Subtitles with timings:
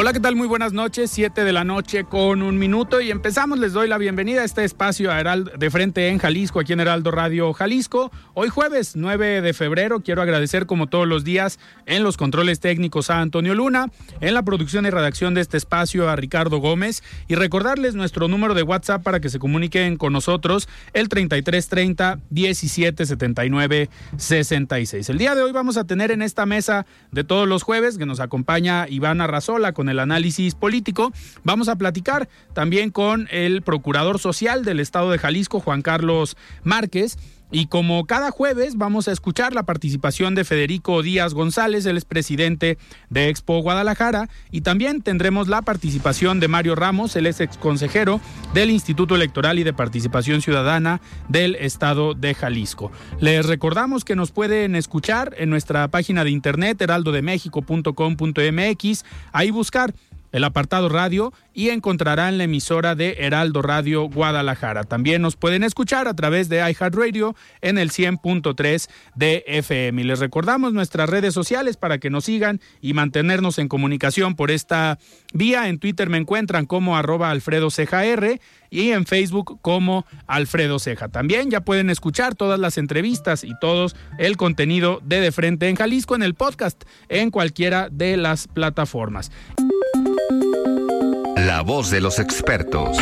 [0.00, 0.36] Hola, ¿qué tal?
[0.36, 3.58] Muy buenas noches, 7 de la noche con un minuto y empezamos.
[3.58, 7.10] Les doy la bienvenida a este espacio a de frente en Jalisco, aquí en Heraldo
[7.10, 8.12] Radio Jalisco.
[8.32, 13.10] Hoy jueves 9 de febrero quiero agradecer como todos los días en los controles técnicos
[13.10, 13.86] a Antonio Luna,
[14.20, 18.54] en la producción y redacción de este espacio a Ricardo Gómez y recordarles nuestro número
[18.54, 25.10] de WhatsApp para que se comuniquen con nosotros, el 3330 1779 66.
[25.10, 28.06] El día de hoy vamos a tener en esta mesa de todos los jueves que
[28.06, 31.12] nos acompaña Iván Arrazola con el análisis político.
[31.44, 37.16] Vamos a platicar también con el procurador social del estado de Jalisco, Juan Carlos Márquez.
[37.50, 42.78] Y como cada jueves vamos a escuchar la participación de Federico Díaz González, el expresidente
[43.08, 48.20] de Expo Guadalajara, y también tendremos la participación de Mario Ramos, el ex consejero
[48.54, 52.92] del Instituto Electoral y de Participación Ciudadana del Estado de Jalisco.
[53.20, 59.94] Les recordamos que nos pueden escuchar en nuestra página de internet heraldodemexico.com.mx, ahí buscar
[60.32, 64.84] el apartado radio y encontrarán la emisora de Heraldo Radio Guadalajara.
[64.84, 70.02] También nos pueden escuchar a través de iHeartRadio en el 100.3 de FM.
[70.02, 74.50] Y les recordamos nuestras redes sociales para que nos sigan y mantenernos en comunicación por
[74.50, 74.98] esta
[75.32, 75.68] vía.
[75.68, 77.70] En Twitter me encuentran como arroba Alfredo
[78.70, 81.08] y en Facebook como Alfredo Ceja.
[81.08, 85.76] También ya pueden escuchar todas las entrevistas y todo el contenido de De Frente en
[85.76, 89.30] Jalisco en el podcast en cualquiera de las plataformas.
[91.46, 92.98] La voz de los expertos.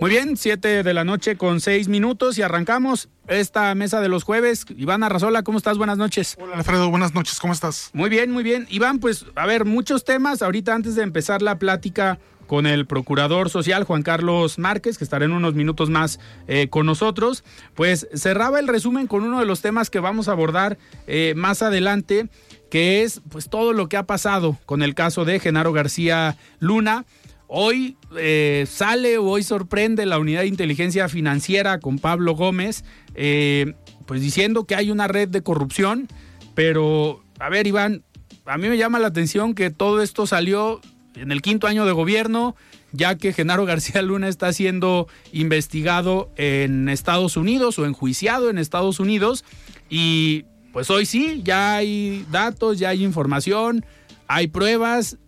[0.00, 4.22] Muy bien, 7 de la noche con 6 minutos y arrancamos esta mesa de los
[4.22, 4.64] jueves.
[4.76, 5.76] Iván Arrazola, ¿cómo estás?
[5.76, 6.36] Buenas noches.
[6.40, 7.90] Hola Alfredo, buenas noches, ¿cómo estás?
[7.94, 8.68] Muy bien, muy bien.
[8.70, 10.40] Iván, pues a ver, muchos temas.
[10.40, 15.26] Ahorita antes de empezar la plática con el procurador social Juan Carlos Márquez, que estará
[15.26, 17.44] en unos minutos más eh, con nosotros,
[17.74, 21.62] pues cerraba el resumen con uno de los temas que vamos a abordar eh, más
[21.62, 22.28] adelante,
[22.70, 27.04] que es pues todo lo que ha pasado con el caso de Genaro García Luna.
[27.46, 32.82] Hoy eh, sale o hoy sorprende la unidad de inteligencia financiera con Pablo Gómez,
[33.14, 36.08] pues diciendo que hay una red de corrupción,
[36.54, 38.04] pero a ver Iván,
[38.46, 40.80] a mí me llama la atención que todo esto salió
[41.20, 42.56] en el quinto año de gobierno,
[42.92, 49.00] ya que Genaro García Luna está siendo investigado en Estados Unidos o enjuiciado en Estados
[49.00, 49.44] Unidos.
[49.90, 53.84] Y pues hoy sí, ya hay datos, ya hay información,
[54.26, 55.18] hay pruebas,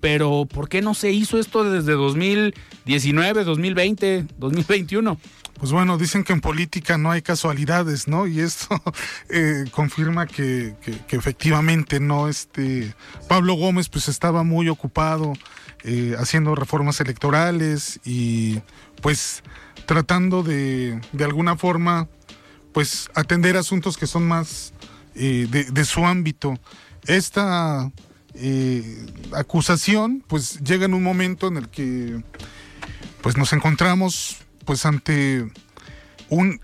[0.00, 5.18] pero ¿por qué no se hizo esto desde 2019, 2020, 2021?
[5.58, 8.28] Pues bueno, dicen que en política no hay casualidades, ¿no?
[8.28, 8.80] Y esto
[9.28, 12.94] eh, confirma que, que, efectivamente no, este
[13.26, 15.32] Pablo Gómez pues estaba muy ocupado
[15.82, 18.60] eh, haciendo reformas electorales y
[19.02, 19.42] pues
[19.86, 22.08] tratando de, de alguna forma
[22.72, 24.72] pues atender asuntos que son más
[25.16, 26.54] eh, de, de, su ámbito.
[27.06, 27.90] Esta
[29.34, 32.22] acusación pues llega en un momento en el que
[33.22, 34.36] pues nos encontramos
[34.68, 35.50] pues ante
[36.28, 36.60] un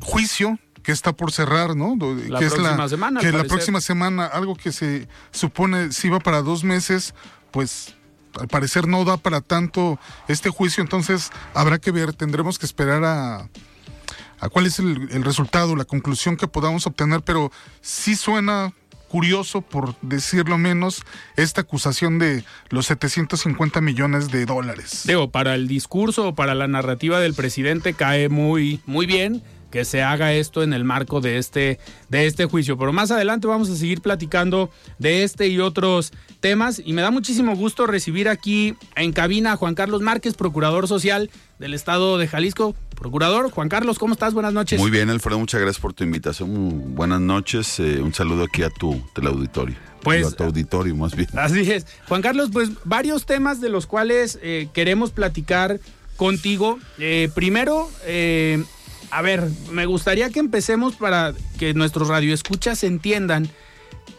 [0.00, 1.98] juicio que está por cerrar, ¿no?
[1.98, 3.20] La que próxima es la, semana.
[3.20, 7.14] Que la próxima semana, algo que se supone si iba para dos meses,
[7.50, 7.94] pues
[8.40, 13.04] al parecer no da para tanto este juicio, entonces habrá que ver, tendremos que esperar
[13.04, 13.50] a,
[14.40, 17.52] a cuál es el, el resultado, la conclusión que podamos obtener, pero
[17.82, 18.72] sí suena
[19.12, 21.04] curioso, por decirlo menos,
[21.36, 25.02] esta acusación de los 750 millones de dólares.
[25.04, 29.84] Digo, para el discurso o para la narrativa del presidente cae muy, muy bien que
[29.84, 31.78] se haga esto en el marco de este,
[32.08, 32.78] de este juicio.
[32.78, 37.10] Pero más adelante vamos a seguir platicando de este y otros temas y me da
[37.10, 42.28] muchísimo gusto recibir aquí en cabina a Juan Carlos Márquez, procurador social del estado de
[42.28, 42.74] Jalisco.
[43.02, 44.32] Procurador, Juan Carlos, ¿cómo estás?
[44.32, 44.78] Buenas noches.
[44.78, 46.94] Muy bien, Alfredo, muchas gracias por tu invitación.
[46.94, 49.74] Buenas noches, eh, un saludo aquí a tu teleauditorio.
[50.04, 51.28] Pues, a tu auditorio más bien.
[51.36, 51.84] Así es.
[52.06, 55.80] Juan Carlos, pues varios temas de los cuales eh, queremos platicar
[56.16, 56.78] contigo.
[57.00, 58.62] Eh, primero, eh,
[59.10, 63.50] a ver, me gustaría que empecemos para que nuestros radioescuchas entiendan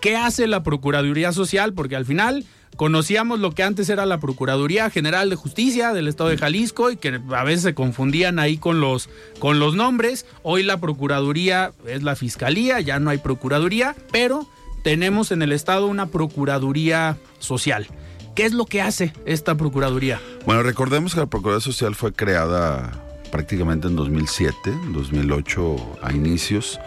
[0.03, 2.43] qué hace la Procuraduría Social, porque al final
[2.75, 6.97] conocíamos lo que antes era la Procuraduría General de Justicia del Estado de Jalisco y
[6.97, 9.09] que a veces se confundían ahí con los,
[9.39, 10.25] con los nombres.
[10.41, 14.45] Hoy la Procuraduría es la Fiscalía, ya no hay Procuraduría, pero
[14.83, 17.87] tenemos en el Estado una Procuraduría Social.
[18.35, 20.19] ¿Qué es lo que hace esta Procuraduría?
[20.45, 22.91] Bueno, recordemos que la Procuraduría Social fue creada
[23.31, 24.53] prácticamente en 2007,
[24.91, 26.77] 2008 a inicios.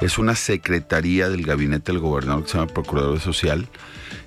[0.00, 3.68] Es una secretaría del gabinete del gobernador que se llama Procuraduría Social.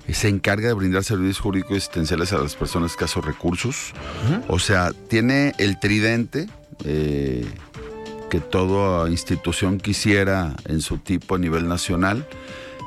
[0.06, 3.92] Y se encarga de brindar servicios jurídicos existenciales a las personas escasos recursos.
[4.48, 6.48] O sea, tiene el tridente
[6.84, 7.46] eh,
[8.30, 12.26] que toda institución quisiera en su tipo a nivel nacional.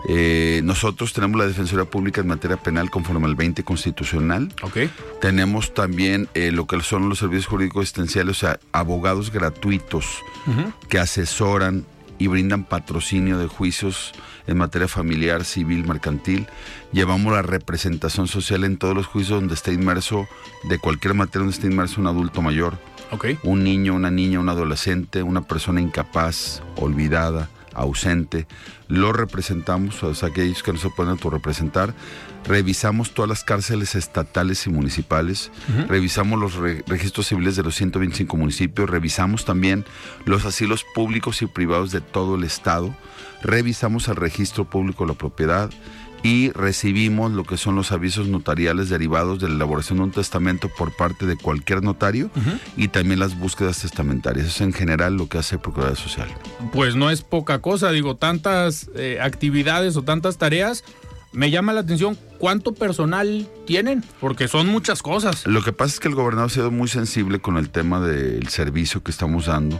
[0.07, 4.53] Eh, nosotros tenemos la Defensoría Pública en materia penal conforme al 20 constitucional.
[5.21, 10.19] Tenemos también eh, lo que son los servicios jurídicos existenciales, o sea, abogados gratuitos
[10.89, 11.85] que asesoran
[12.17, 14.13] y brindan patrocinio de juicios
[14.47, 16.47] en materia familiar, civil, mercantil.
[16.91, 20.27] Llevamos la representación social en todos los juicios donde esté inmerso,
[20.63, 22.77] de cualquier materia donde esté inmerso un adulto mayor,
[23.43, 28.47] un niño, una niña, un adolescente, una persona incapaz, olvidada, ausente.
[28.87, 31.93] Lo representamos, o sea, aquellos que no se pueden autorrepresentar.
[32.45, 35.51] Revisamos todas las cárceles estatales y municipales.
[35.87, 38.89] Revisamos los re- registros civiles de los 125 municipios.
[38.89, 39.83] Revisamos también
[40.25, 42.95] los asilos públicos y privados de todo el estado.
[43.41, 45.69] Revisamos el registro público de la propiedad
[46.25, 50.69] y recibimos lo que son los avisos notariales derivados de la elaboración de un testamento
[50.69, 52.31] por parte de cualquier notario
[52.75, 54.47] y también las búsquedas testamentarias.
[54.47, 56.27] Eso es en general lo que hace Procuraduría Social.
[56.73, 60.83] Pues no es poca cosa, digo, tantas eh, actividades o tantas tareas.
[61.31, 65.45] Me llama la atención cuánto personal tienen, porque son muchas cosas.
[65.45, 68.47] Lo que pasa es que el gobernador ha sido muy sensible con el tema del
[68.47, 69.79] servicio que estamos dando.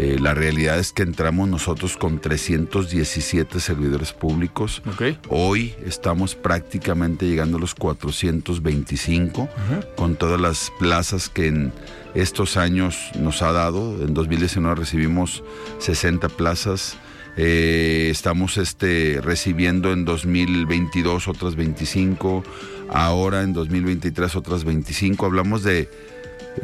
[0.00, 4.80] Eh, la realidad es que entramos nosotros con 317 servidores públicos.
[5.28, 9.48] Hoy estamos prácticamente llegando a los 425
[9.96, 11.72] con todas las plazas que en
[12.14, 14.00] estos años nos ha dado.
[14.00, 15.42] En 2019 recibimos
[15.80, 16.96] 60 plazas.
[17.36, 22.44] Eh, estamos este, recibiendo en 2022 otras 25.
[22.88, 25.26] Ahora en 2023 otras 25.
[25.26, 25.90] Hablamos de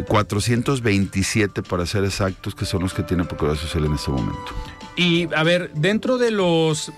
[0.08, 4.52] 427 para ser exactos, que son los que tiene Procuraduría Social en este momento.
[4.96, 6.92] Y a ver, dentro de los,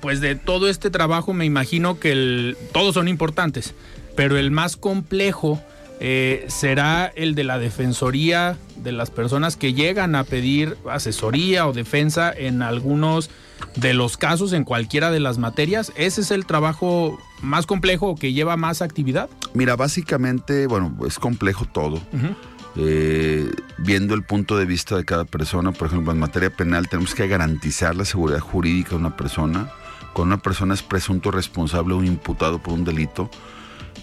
[0.00, 3.74] pues de todo este trabajo, me imagino que todos son importantes,
[4.16, 5.60] pero el más complejo
[6.00, 11.72] eh, será el de la defensoría de las personas que llegan a pedir asesoría o
[11.72, 13.30] defensa en algunos
[13.76, 15.92] de los casos, en cualquiera de las materias.
[15.96, 19.28] Ese es el trabajo más complejo o que lleva más actividad.
[19.54, 22.00] Mira, básicamente, bueno, es complejo todo.
[22.76, 27.14] Eh, viendo el punto de vista de cada persona, por ejemplo, en materia penal tenemos
[27.14, 29.70] que garantizar la seguridad jurídica de una persona.
[30.12, 33.30] Cuando una persona es presunto responsable o imputado por un delito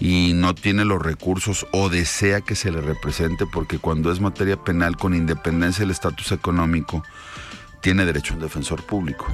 [0.00, 4.56] y no tiene los recursos o desea que se le represente, porque cuando es materia
[4.56, 7.02] penal con independencia del estatus económico,
[7.84, 9.26] tiene derecho a un defensor público.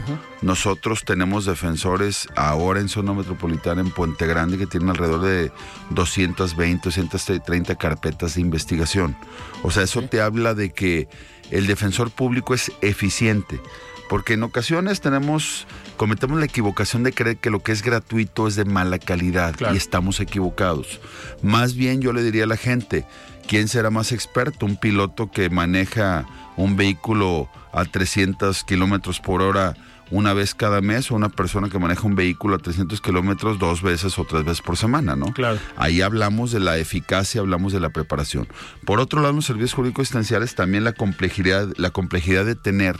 [0.43, 5.53] Nosotros tenemos defensores ahora en zona metropolitana en Puente Grande que tienen alrededor de
[5.91, 9.17] 220, 230 carpetas de investigación.
[9.63, 11.07] O sea, eso te habla de que
[11.53, 13.61] el defensor público es eficiente.
[14.09, 18.57] Porque en ocasiones tenemos, cometemos la equivocación de creer que lo que es gratuito es
[18.57, 19.75] de mala calidad Claro.
[19.75, 21.01] y estamos equivocados.
[21.41, 23.05] Más bien yo le diría a la gente,
[23.51, 24.65] ¿quién será más experto?
[24.65, 26.25] ¿Un piloto que maneja
[26.57, 29.75] un vehículo a 300 kilómetros por hora
[30.13, 33.83] una vez cada mes o una persona que maneja un vehículo a 300 kilómetros dos
[33.83, 35.33] veces o tres veces por semana, ¿no?
[35.33, 35.59] Claro.
[35.77, 38.47] Ahí hablamos de la eficacia, hablamos de la preparación.
[38.85, 42.95] Por otro lado, en los servicios jurídicos existenciales también la complejidad, la complejidad de tener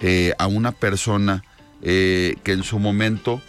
[0.00, 1.44] eh, a una persona
[1.82, 3.40] eh, que en su momento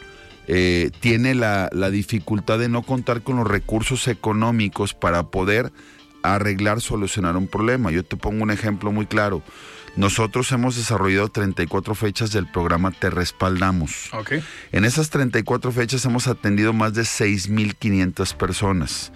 [0.45, 5.71] eh, tiene la, la dificultad de no contar con los recursos económicos para poder
[6.35, 7.91] arreglar, solucionar un problema.
[7.91, 9.41] Yo te pongo un ejemplo muy claro.
[9.95, 14.11] Nosotros hemos desarrollado 34 fechas del programa Te Respaldamos.
[14.71, 19.11] En esas 34 fechas hemos atendido más de 6.500 personas.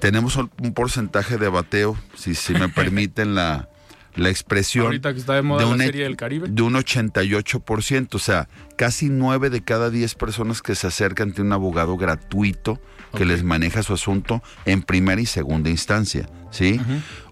[0.00, 3.68] Tenemos un un porcentaje de bateo, si, si me permiten la,
[4.16, 6.48] la expresión Ahorita que está de moda la un, e- serie del Caribe.
[6.48, 11.48] de un 88%, o sea, casi 9 de cada 10 personas que se acercan tienen
[11.48, 12.80] un abogado gratuito
[13.14, 16.80] que les maneja su asunto en primera y segunda instancia, ¿sí?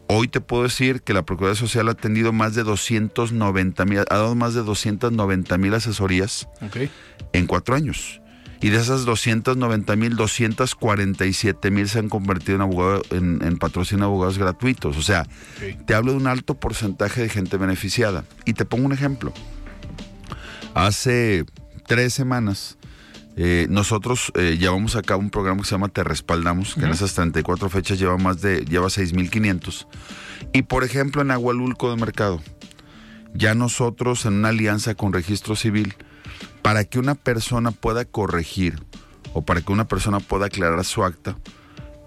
[0.06, 4.04] Hoy te puedo decir que la Procuraduría Social ha atendido más de 290 mil, ha
[4.14, 6.48] dado más de 290 mil asesorías
[7.32, 8.20] en cuatro años.
[8.64, 14.06] Y de esas 290 mil, 247 mil se han convertido en, abogado, en, en patrocinio
[14.06, 14.96] de abogados gratuitos.
[14.96, 15.26] O sea,
[15.84, 18.24] te hablo de un alto porcentaje de gente beneficiada.
[18.46, 19.34] Y te pongo un ejemplo.
[20.72, 21.44] Hace
[21.86, 22.78] tres semanas
[23.36, 26.92] eh, nosotros eh, llevamos a cabo un programa que se llama Te Respaldamos, que en
[26.92, 29.86] esas 34 fechas lleva más de, lleva 6.500.
[30.54, 32.40] Y por ejemplo en Agualulco de Mercado,
[33.34, 35.94] ya nosotros en una alianza con Registro Civil,
[36.64, 38.82] para que una persona pueda corregir
[39.34, 41.36] o para que una persona pueda aclarar su acta,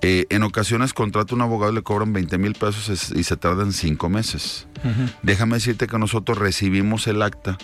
[0.01, 3.37] eh, en ocasiones contrata un abogado y le cobran 20 mil pesos es- y se
[3.37, 4.67] tardan cinco meses.
[5.21, 7.57] Déjame decirte que nosotros recibimos el acta,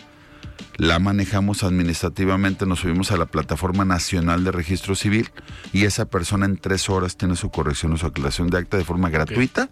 [0.78, 5.30] la manejamos administrativamente, nos subimos a la plataforma nacional de registro civil
[5.72, 8.84] y esa persona en tres horas tiene su corrección o su aclaración de acta de
[8.84, 9.70] forma gratuita,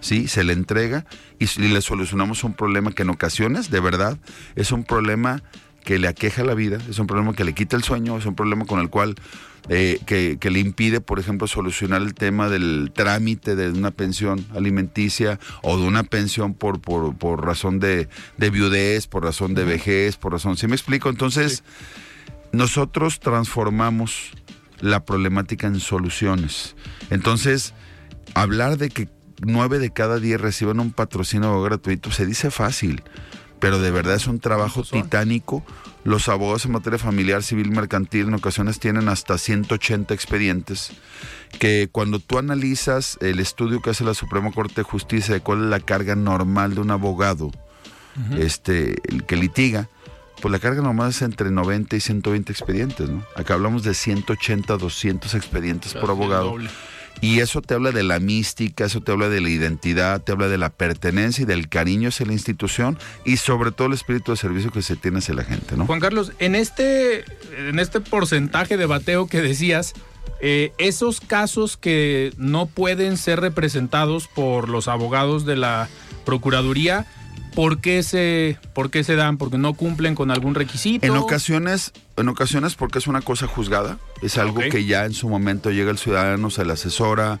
[0.00, 0.26] ¿sí?
[0.28, 1.04] Se le entrega
[1.38, 4.18] y, y le solucionamos un problema que en ocasiones, de verdad,
[4.56, 5.42] es un problema
[5.84, 8.34] que le aqueja la vida, es un problema que le quita el sueño, es un
[8.34, 9.16] problema con el cual
[9.68, 14.44] eh, que, que le impide, por ejemplo, solucionar el tema del trámite de una pensión
[14.54, 19.64] alimenticia o de una pensión por, por, por razón de, de viudez, por razón de
[19.64, 20.56] vejez, por razón...
[20.56, 21.08] ¿Sí me explico?
[21.08, 21.62] Entonces,
[22.52, 24.30] nosotros transformamos
[24.80, 26.74] la problemática en soluciones.
[27.10, 27.72] Entonces,
[28.34, 29.08] hablar de que
[29.40, 33.02] nueve de cada diez reciben un patrocinio gratuito se dice fácil,
[33.62, 35.62] pero de verdad es un trabajo titánico.
[36.02, 40.90] Los abogados en materia familiar, civil, mercantil en ocasiones tienen hasta 180 expedientes
[41.60, 45.62] que cuando tú analizas el estudio que hace la Suprema Corte de Justicia de cuál
[45.62, 47.52] es la carga normal de un abogado
[48.36, 49.88] este, el que litiga,
[50.40, 53.22] pues la carga normal es entre 90 y 120 expedientes, ¿no?
[53.36, 56.50] Acá hablamos de 180, 200 expedientes por Casi abogado.
[56.50, 56.68] doble.
[57.22, 60.48] Y eso te habla de la mística, eso te habla de la identidad, te habla
[60.48, 64.36] de la pertenencia y del cariño hacia la institución y sobre todo el espíritu de
[64.36, 65.86] servicio que se tiene hacia la gente, ¿no?
[65.86, 67.24] Juan Carlos, en este,
[67.56, 69.94] en este porcentaje de bateo que decías,
[70.40, 75.88] eh, esos casos que no pueden ser representados por los abogados de la
[76.24, 77.06] Procuraduría,
[77.54, 79.38] ¿por qué se, por qué se dan?
[79.38, 81.06] ¿Porque no cumplen con algún requisito?
[81.06, 85.28] En ocasiones, en ocasiones porque es una cosa juzgada, es algo que ya en su
[85.28, 87.40] momento llega el ciudadano, se le asesora,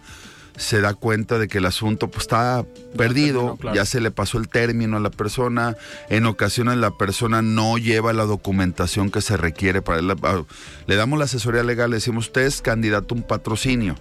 [0.56, 2.64] se da cuenta de que el asunto pues, está
[2.96, 3.74] perdido, claro.
[3.74, 5.76] ya se le pasó el término a la persona,
[6.10, 10.42] en ocasiones la persona no lleva la documentación que se requiere para la- ah,
[10.86, 13.96] le damos la asesoría legal, le decimos, usted es candidato a un patrocinio.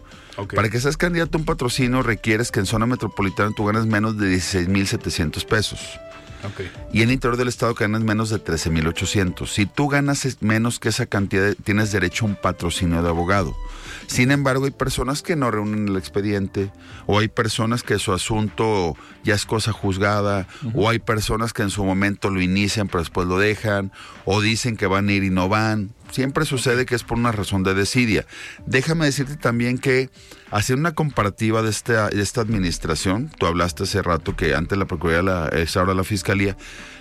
[0.56, 4.18] Para que seas candidato a un patrocinio requieres que en zona metropolitana tú ganes menos
[4.18, 5.80] de 16.700 pesos
[6.92, 9.48] Y en el interior del estado ganas menos de 13.800.
[9.48, 13.56] Si tú ganas menos que esa cantidad, tienes derecho a un patrocinio de abogado.
[14.08, 16.72] Sin embargo, hay personas que no reúnen el expediente,
[17.06, 21.70] o hay personas que su asunto ya es cosa juzgada, o hay personas que en
[21.70, 23.92] su momento lo inician pero después lo dejan,
[24.26, 25.92] o dicen que van a ir y no van.
[26.12, 28.26] Siempre sucede que es por una razón de desidia.
[28.66, 30.10] Déjame decirte también que
[30.52, 34.86] haciendo una comparativa de esta, de esta administración, tú hablaste hace rato que antes la
[34.86, 36.58] Procuraduría es ahora la Fiscalía,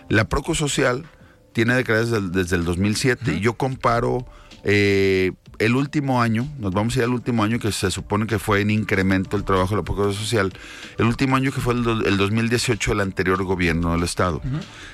[0.09, 1.05] la Procu Social
[1.53, 4.27] tiene declaradas desde, el- desde el 2007 y yo comparo
[4.65, 8.39] eh, el último año, nos vamos a ir al último año que se supone que
[8.39, 10.53] fue en incremento el trabajo de la Procuraduría Social,
[10.97, 14.41] el último año que fue el, do- el 2018 del anterior gobierno del Estado.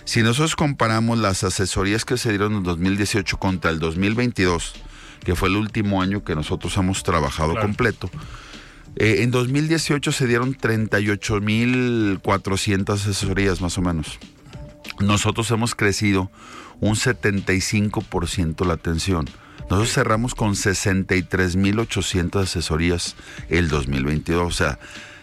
[0.05, 4.75] Si nosotros comparamos las asesorías que se dieron en el 2018 contra el 2022,
[5.25, 7.67] que fue el último año que nosotros hemos trabajado Claro.
[7.67, 8.11] completo,
[8.97, 14.19] eh, en 2018 se dieron 38.400 asesorías más o menos.
[15.01, 16.31] Nosotros hemos crecido
[16.81, 19.27] un 75% la atención.
[19.69, 23.17] Nosotros cerramos con 63.800 asesorías
[23.49, 24.47] el 2022.
[24.47, 24.79] O sea,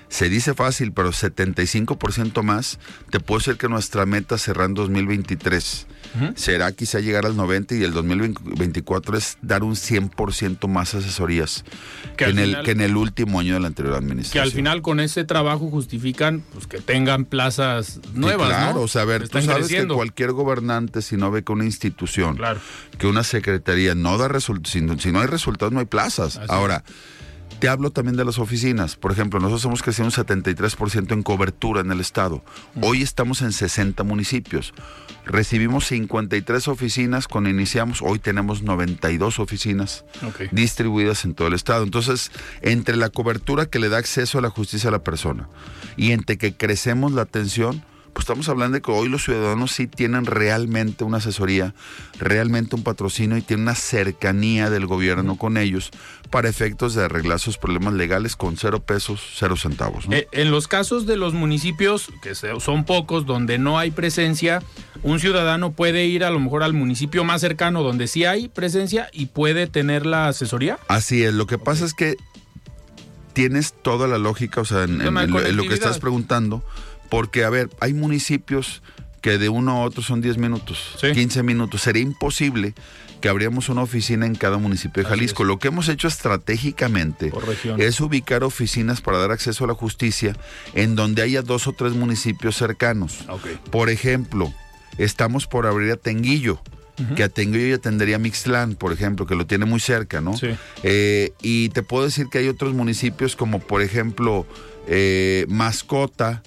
[0.09, 2.77] se dice fácil, pero 75% más.
[3.09, 5.87] Te puedo decir que nuestra meta cerrando 2023
[6.35, 11.63] será quizá llegar al 90 y el 2024 es dar un 100% más asesorías
[12.17, 14.43] que, en el, que en el último año de la anterior administración.
[14.43, 18.49] Que al final con ese trabajo justifican pues, que tengan plazas nuevas.
[18.49, 18.81] Claro, ¿no?
[18.81, 22.35] o sea, a ver, tú sabes que cualquier gobernante, si no ve que una institución,
[22.37, 22.59] claro.
[22.97, 26.39] que una secretaría no da resultados, si, no, si, no hay resultados, no hay plazas.
[26.47, 26.83] Ahora
[27.63, 28.97] te hablo también de las oficinas.
[28.97, 32.43] Por ejemplo, nosotros hemos crecido un 73% en cobertura en el Estado.
[32.81, 34.73] Hoy estamos en 60 municipios.
[35.25, 38.01] Recibimos 53 oficinas cuando iniciamos.
[38.01, 40.03] Hoy tenemos 92 oficinas
[40.51, 41.85] distribuidas en todo el estado.
[41.85, 45.47] Entonces, entre la cobertura que le da acceso a la justicia a la persona
[45.95, 47.81] y entre que crecemos la atención,
[48.13, 51.73] pues estamos hablando de que hoy los ciudadanos sí tienen realmente una asesoría,
[52.19, 55.89] realmente un patrocinio y tienen una cercanía del gobierno con ellos
[56.29, 60.07] para efectos de arreglar sus problemas legales con cero pesos, cero centavos.
[60.07, 60.15] ¿no?
[60.15, 64.61] Eh, en los casos de los municipios, que son pocos, donde no hay presencia,
[65.01, 69.09] un ciudadano puede ir a lo mejor al municipio más cercano donde sí hay presencia
[69.11, 70.77] y puede tener la asesoría.
[70.87, 72.15] Así es, lo que pasa es que
[73.33, 76.63] tienes toda la lógica, o sea, en, en- en lo, en lo que estás preguntando,
[77.13, 78.81] porque, a ver, hay municipios
[79.21, 81.11] que de uno a otro son 10 minutos, Sí.
[81.11, 81.81] 15 minutos.
[81.83, 82.73] Sería imposible
[83.21, 85.43] que abríamos una oficina en cada municipio de Jalisco.
[85.43, 87.31] Lo que hemos hecho estratégicamente
[87.77, 90.35] es ubicar oficinas para dar acceso a la justicia
[90.73, 93.19] en donde haya dos o tres municipios cercanos.
[93.69, 94.51] Por ejemplo,
[94.97, 96.63] estamos por abrir a Tenguillo,
[97.15, 100.35] que a Tenguillo ya tendría Mixtlán, por ejemplo, que lo tiene muy cerca, ¿no?
[100.35, 100.47] Sí.
[100.81, 104.47] Eh, y te puedo decir que hay otros municipios como, por ejemplo,
[104.87, 106.41] eh, Mascota,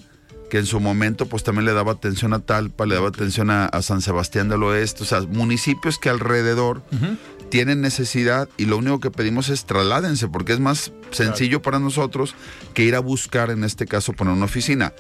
[0.51, 3.67] que en su momento pues también le daba atención a Talpa, le daba atención a,
[3.67, 6.83] a San Sebastián del Oeste, o sea, municipios que alrededor
[7.49, 12.35] tienen necesidad y lo único que pedimos es trasládense, porque es más sencillo para nosotros
[12.75, 14.93] que ir a buscar, en este caso, poner una oficina.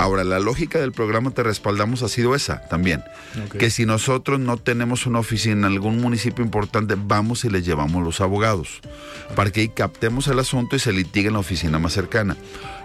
[0.00, 3.04] Ahora, la lógica del programa Te Respaldamos ha sido esa también.
[3.58, 8.02] Que si nosotros no tenemos una oficina en algún municipio importante, vamos y les llevamos
[8.02, 8.80] los abogados.
[9.36, 12.38] Para que ahí captemos el asunto y se litigue en la oficina más cercana.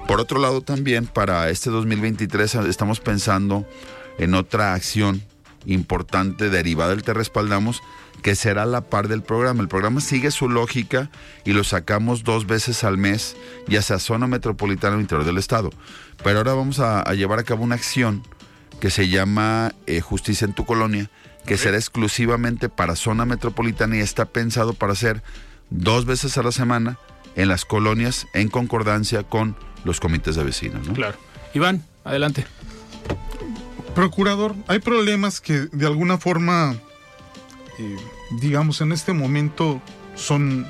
[0.09, 3.65] Por otro lado, también para este 2023 estamos pensando
[4.17, 5.23] en otra acción
[5.65, 7.81] importante derivada del Te Respaldamos,
[8.21, 9.61] que será a la par del programa.
[9.61, 11.09] El programa sigue su lógica
[11.43, 13.35] y lo sacamos dos veces al mes,
[13.67, 15.69] ya sea zona metropolitana o interior del estado.
[16.23, 18.23] Pero ahora vamos a, a llevar a cabo una acción
[18.79, 21.09] que se llama eh, Justicia en tu Colonia,
[21.45, 25.23] que será exclusivamente para zona metropolitana y está pensado para hacer
[25.69, 26.97] dos veces a la semana
[27.35, 30.87] en las colonias en concordancia con los comités de vecinos.
[30.87, 30.93] ¿no?
[30.93, 31.17] Claro.
[31.53, 32.45] Iván, adelante.
[33.93, 36.75] Procurador, hay problemas que de alguna forma,
[37.79, 37.97] eh,
[38.31, 39.81] digamos, en este momento
[40.15, 40.67] son...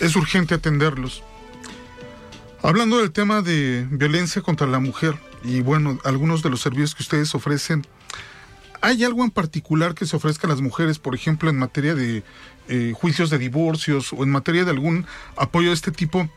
[0.00, 1.22] Es urgente atenderlos.
[2.62, 7.04] Hablando del tema de violencia contra la mujer y bueno, algunos de los servicios que
[7.04, 7.86] ustedes ofrecen,
[8.80, 12.24] ¿hay algo en particular que se ofrezca a las mujeres, por ejemplo, en materia de
[12.68, 16.28] eh, juicios de divorcios o en materia de algún apoyo de este tipo?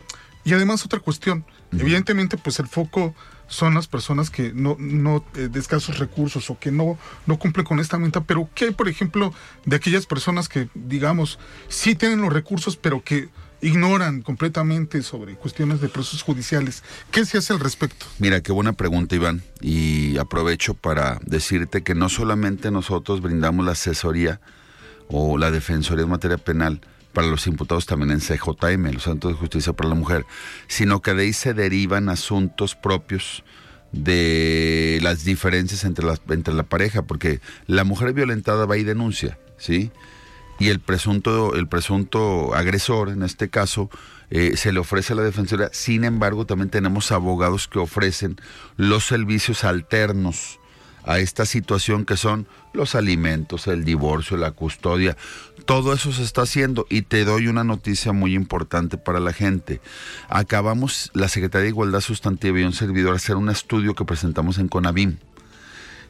[0.44, 3.16] Y además otra cuestión, evidentemente pues el foco
[3.52, 7.66] son las personas que no, no eh, de escasos recursos o que no, no cumplen
[7.66, 9.34] con esta meta, pero ¿qué por ejemplo,
[9.66, 11.38] de aquellas personas que, digamos,
[11.68, 13.28] sí tienen los recursos, pero que
[13.62, 16.82] ignoran completamente sobre cuestiones de procesos judiciales?
[17.12, 18.06] ¿Qué se hace al respecto?
[18.20, 19.44] Mira, qué buena pregunta, Iván.
[19.60, 24.40] Y aprovecho para decirte que no solamente nosotros brindamos la asesoría
[25.10, 26.80] o la defensoría en materia penal
[27.14, 30.26] para los imputados también en CJM, los Santos de Justicia para la Mujer,
[30.68, 33.44] sino que de ahí se derivan asuntos propios
[33.92, 39.38] de las diferencias entre la, entre la pareja, porque la mujer violentada va y denuncia,
[39.58, 39.92] ¿sí?
[40.62, 43.90] y el presunto, el presunto agresor, en este caso,
[44.30, 45.70] eh, se le ofrece a la defensoría.
[45.74, 48.40] Sin embargo, también tenemos abogados que ofrecen
[48.78, 50.60] los servicios alternos
[51.04, 55.18] a esta situación que son los alimentos, el divorcio, la custodia.
[55.66, 59.80] Todo eso se está haciendo y te doy una noticia muy importante para la gente.
[60.28, 64.68] Acabamos, la Secretaría de Igualdad Sustantiva y un servidor, hacer un estudio que presentamos en
[64.68, 65.18] CONAVIM.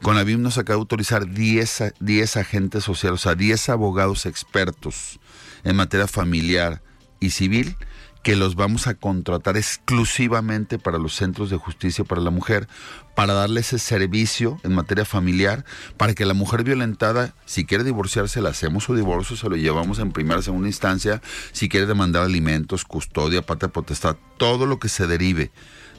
[0.02, 5.20] CONAVIM nos acaba de autorizar 10, a- 10 agentes sociales, o sea, 10 abogados expertos
[5.64, 6.82] en materia familiar
[7.20, 7.76] y civil
[8.24, 12.68] que los vamos a contratar exclusivamente para los centros de justicia para la mujer,
[13.16, 15.66] para darle ese servicio en materia familiar,
[15.98, 20.00] para que la mujer violentada, si quiere divorciarse, le hacemos su divorcio, se lo llevamos
[20.00, 25.08] en primera, segunda instancia, si quiere demandar alimentos, custodia, patria potestad, todo lo que se
[25.08, 25.52] derive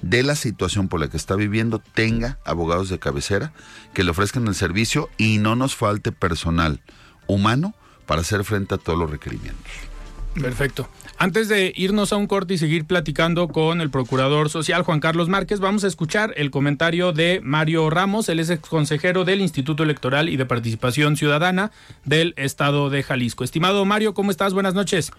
[0.03, 3.53] de la situación por la que está viviendo tenga abogados de cabecera
[3.95, 6.83] que le ofrezcan el servicio y no nos falte personal
[7.27, 7.75] humano
[8.07, 9.73] para hacer frente a todos los requerimientos.
[10.35, 10.89] Perfecto.
[11.23, 15.29] Antes de irnos a un corte y seguir platicando con el procurador social Juan Carlos
[15.29, 19.85] Márquez, vamos a escuchar el comentario de Mario Ramos, él es ex consejero del Instituto
[19.85, 21.71] Electoral y de Participación Ciudadana
[22.05, 23.45] del Estado de Jalisco.
[23.45, 24.53] Estimado Mario, ¿cómo estás?
[24.53, 25.13] Buenas noches.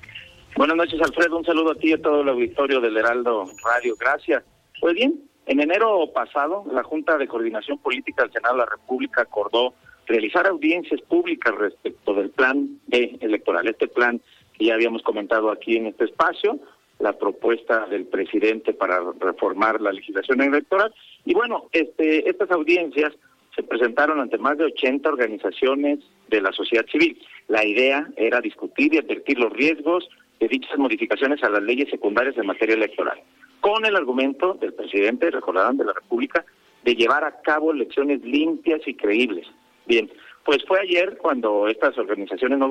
[0.57, 1.37] Buenas noches, Alfredo.
[1.37, 3.95] Un saludo a ti y a todo el auditorio del Heraldo Radio.
[3.97, 4.43] Gracias.
[4.81, 9.21] Pues bien, en enero pasado, la Junta de Coordinación Política del Senado de la República
[9.21, 9.73] acordó
[10.07, 13.69] realizar audiencias públicas respecto del plan B electoral.
[13.69, 14.19] Este plan
[14.57, 16.59] que ya habíamos comentado aquí en este espacio,
[16.99, 20.93] la propuesta del presidente para reformar la legislación electoral.
[21.25, 23.13] Y bueno, este, estas audiencias
[23.55, 27.19] se presentaron ante más de 80 organizaciones de la sociedad civil.
[27.47, 30.07] La idea era discutir y advertir los riesgos
[30.39, 33.21] de dichas modificaciones a las leyes secundarias de materia electoral,
[33.61, 36.43] con el argumento del presidente, recordarán, de la República,
[36.83, 39.47] de llevar a cabo elecciones limpias y creíbles.
[39.85, 40.09] Bien,
[40.45, 42.67] pues fue ayer cuando estas organizaciones no,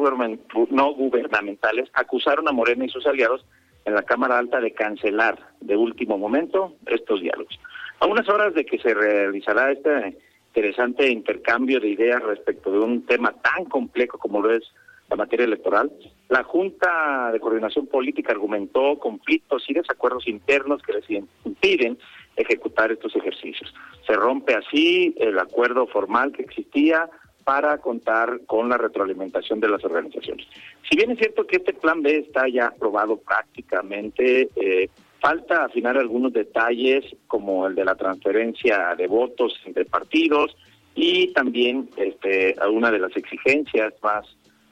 [0.94, 3.44] gubernamentales acusaron a Morena y sus aliados
[3.84, 7.58] en la Cámara Alta de cancelar de último momento estos diálogos.
[8.00, 10.18] A unas horas de que se realizará este
[10.54, 14.62] interesante intercambio de ideas respecto de un tema tan complejo como lo es
[15.08, 15.90] la materia electoral,
[16.28, 21.04] la Junta de Coordinación Política argumentó conflictos y desacuerdos internos que les
[21.44, 21.98] impiden
[22.36, 23.74] ejecutar estos ejercicios.
[24.06, 27.10] Se rompe así el acuerdo formal que existía
[27.44, 30.46] para contar con la retroalimentación de las organizaciones.
[30.88, 34.88] Si bien es cierto que este plan B está ya aprobado prácticamente, eh,
[35.20, 40.56] falta afinar algunos detalles como el de la transferencia de votos entre partidos
[40.94, 44.26] y también este, alguna de las exigencias más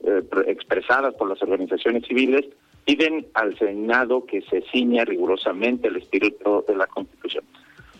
[0.04, 2.46] eh, expresadas por las organizaciones civiles
[2.84, 7.44] piden al Senado que se ciña rigurosamente el espíritu de la Constitución.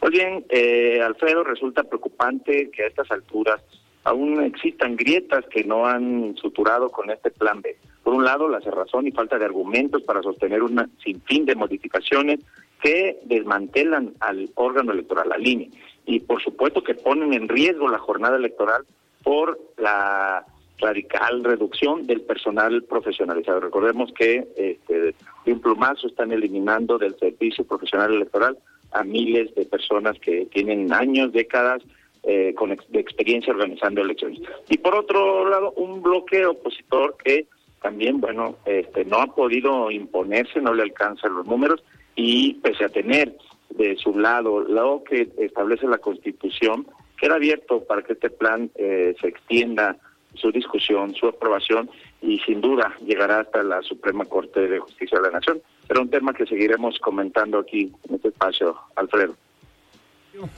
[0.00, 3.61] Pues bien, eh, Alfredo, resulta preocupante que a estas alturas
[4.04, 7.76] aún existan grietas que no han suturado con este plan B.
[8.02, 12.40] Por un lado, la cerrazón y falta de argumentos para sostener un sinfín de modificaciones
[12.82, 15.68] que desmantelan al órgano electoral, la línea,
[16.06, 18.84] y por supuesto que ponen en riesgo la jornada electoral
[19.22, 20.46] por la
[20.78, 23.60] radical reducción del personal profesionalizado.
[23.60, 28.56] Recordemos que este, de un plumazo están eliminando del servicio profesional electoral
[28.92, 31.82] a miles de personas que tienen años, décadas
[32.22, 34.40] eh, con de experiencia organizando elecciones.
[34.68, 37.46] Y por otro lado, un bloque opositor que
[37.80, 41.83] también, bueno, este, no ha podido imponerse, no le alcanzan los números
[42.14, 43.37] y pese a tener
[43.70, 46.87] de su lado lo que establece la Constitución,
[47.18, 49.96] queda abierto para que este plan eh, se extienda
[50.35, 51.90] su discusión, su aprobación
[52.22, 55.61] y sin duda llegará hasta la Suprema Corte de Justicia de la Nación.
[55.88, 59.35] Pero un tema que seguiremos comentando aquí en este espacio, Alfredo.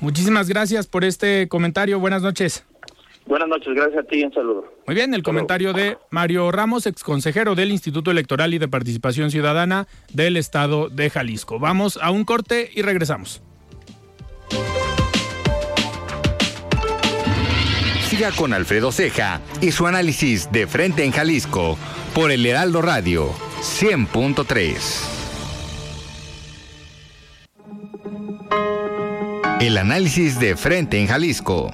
[0.00, 1.98] Muchísimas gracias por este comentario.
[1.98, 2.64] Buenas noches.
[3.26, 4.64] Buenas noches, gracias a ti y un saludo.
[4.86, 9.86] Muy bien, el comentario de Mario Ramos, exconsejero del Instituto Electoral y de Participación Ciudadana
[10.12, 11.60] del Estado de Jalisco.
[11.60, 13.42] Vamos a un corte y regresamos.
[18.08, 21.78] Siga con Alfredo Ceja y su análisis de frente en Jalisco
[22.14, 25.21] por el Heraldo Radio 100.3.
[29.62, 31.72] El análisis de frente en Jalisco.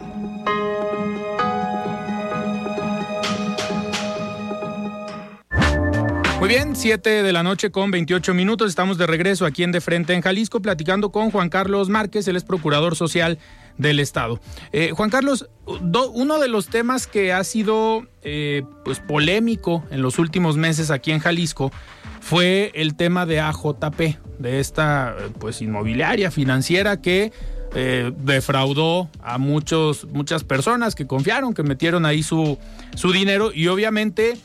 [6.39, 8.69] Muy bien, 7 de la noche con 28 minutos.
[8.69, 12.37] Estamos de regreso aquí en De Frente en Jalisco platicando con Juan Carlos Márquez, él
[12.37, 13.39] es procurador social
[13.79, 14.39] del Estado.
[14.73, 20.19] Eh, Juan Carlos, uno de los temas que ha sido eh, pues polémico en los
[20.19, 21.73] últimos meses aquí en Jalisco
[22.21, 27.33] fue el tema de AJP, de esta pues inmobiliaria financiera que
[27.75, 32.59] eh, defraudó a muchos, muchas personas que confiaron, que metieron ahí su,
[32.95, 34.37] su dinero y obviamente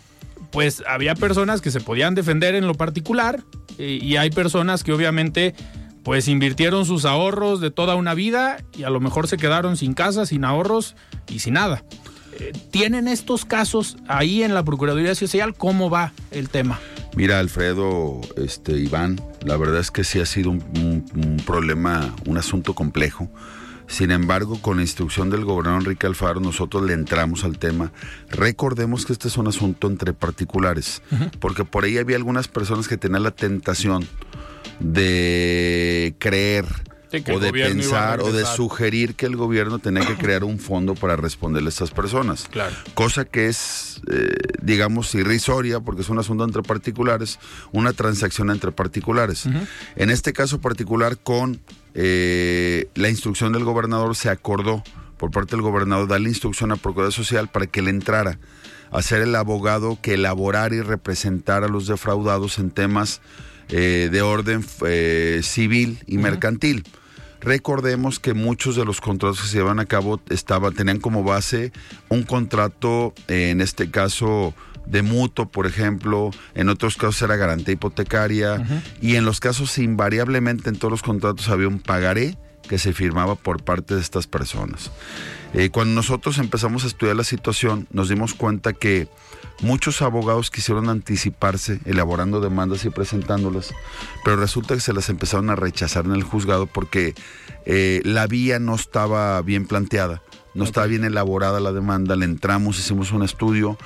[0.51, 3.43] pues había personas que se podían defender en lo particular
[3.79, 5.55] y hay personas que obviamente
[6.03, 9.93] pues invirtieron sus ahorros de toda una vida y a lo mejor se quedaron sin
[9.93, 10.95] casa, sin ahorros
[11.27, 11.83] y sin nada.
[12.71, 15.53] ¿Tienen estos casos ahí en la Procuraduría Social?
[15.55, 16.79] ¿Cómo va el tema?
[17.15, 22.73] Mira, Alfredo, este, Iván, la verdad es que sí ha sido un, problema, un asunto
[22.73, 23.29] complejo.
[23.87, 27.91] Sin embargo, con la instrucción del gobernador Enrique Alfaro, nosotros le entramos al tema.
[28.31, 31.03] Recordemos que este es un asunto entre particulares,
[31.39, 34.07] porque por ahí había algunas personas que tenían la tentación
[34.79, 36.65] de creer
[37.31, 41.15] o de pensar o de sugerir que el gobierno tenía que crear un fondo para
[41.15, 42.47] responderle a estas personas.
[42.49, 42.75] Claro.
[42.95, 47.39] Cosa que es, eh, digamos, irrisoria porque es un asunto entre particulares,
[47.71, 49.45] una transacción entre particulares.
[49.95, 51.61] En este caso particular, con
[51.93, 54.83] eh, la instrucción del gobernador, se acordó
[55.17, 58.39] por parte del gobernador darle instrucción a Procuraduría Social para que le entrara
[58.91, 63.21] a ser el abogado que elaborara y representara a los defraudados en temas
[63.69, 64.63] eh, de orden
[65.43, 66.83] civil y mercantil.
[67.43, 71.71] Recordemos que muchos de los contratos que se llevan a cabo estaban, tenían como base
[72.09, 74.53] un contrato, eh, en este caso
[74.85, 78.65] de mutuo, por ejemplo, en otros casos era garantía hipotecaria.
[79.01, 83.35] Y en los casos invariablemente en todos los contratos había un pagaré que se firmaba
[83.35, 84.91] por parte de estas personas.
[85.53, 89.07] Eh, cuando nosotros empezamos a estudiar la situación, nos dimos cuenta que
[89.63, 93.73] Muchos abogados quisieron anticiparse elaborando demandas y presentándolas,
[94.25, 97.15] pero resulta que se las empezaron a rechazar en el juzgado porque
[97.65, 100.21] eh, la vía no estaba bien planteada,
[100.53, 103.77] no estaba bien elaborada la demanda, le entramos, hicimos un estudio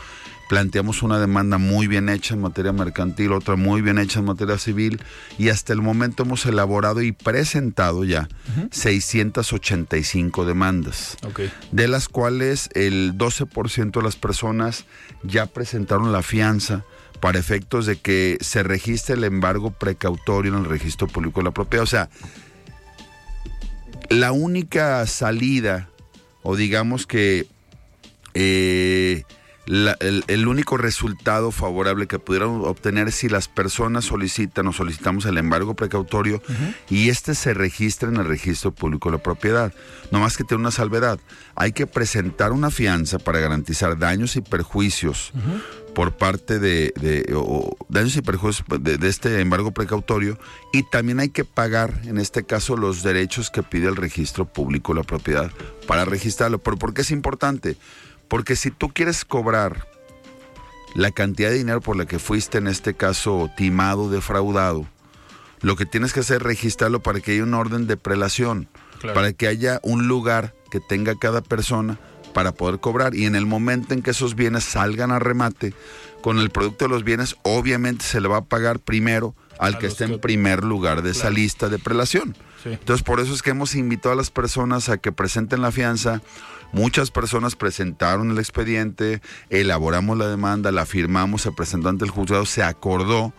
[0.50, 4.58] planteamos una demanda muy bien hecha en materia mercantil, otra muy bien hecha en materia
[4.58, 5.02] civil
[5.38, 8.28] y hasta el momento hemos elaborado y presentado ya
[8.72, 11.18] 685 demandas,
[11.72, 14.86] de las cuales el 12% de las personas
[15.24, 16.84] ya presentaron la fianza
[17.20, 21.52] para efectos de que se registre el embargo precautorio en el registro público de la
[21.52, 21.84] propiedad.
[21.84, 22.10] O sea,
[24.10, 25.90] la única salida,
[26.44, 27.48] o digamos que
[28.34, 29.24] eh,
[29.68, 35.76] el, único resultado favorable que pudieran obtener si las personas solicitan o solicitamos el embargo
[35.76, 36.42] precautorio
[36.90, 39.74] y este se registra en el registro público de la propiedad.
[40.12, 41.20] No más que tiene una salvedad.
[41.56, 45.34] Hay que presentar una fianza para garantizar daños y perjuicios
[45.94, 46.94] por parte de,
[47.90, 50.38] daños y perjuicios de, de, este embargo precautorio
[50.72, 54.94] y también hay que pagar en este caso los derechos que pide el registro público
[54.94, 55.52] de la propiedad
[55.88, 56.60] para registrarlo.
[56.60, 57.78] ¿Por, ¿Por qué es importante?
[58.28, 59.88] Porque si tú quieres cobrar
[60.96, 64.88] la cantidad de dinero por la que fuiste en este caso timado, defraudado,
[65.62, 68.68] lo que tienes que hacer es registrarlo para que haya un orden de prelación,
[69.14, 72.00] para que haya un lugar que tenga cada persona
[72.34, 73.16] para poder cobrar.
[73.16, 75.74] Y en el momento en que esos bienes salgan a remate,
[76.22, 79.88] con el producto de los bienes obviamente se le va a pagar primero al que
[79.88, 82.36] esté en primer lugar de esa lista de prelación.
[82.66, 86.22] Entonces por eso es que hemos invitado a las personas a que presenten la fianza
[86.74, 92.46] Muchas personas presentaron el expediente, elaboramos la demanda, la firmamos, se presentó ante el juzgado,
[92.46, 93.34] se acordó,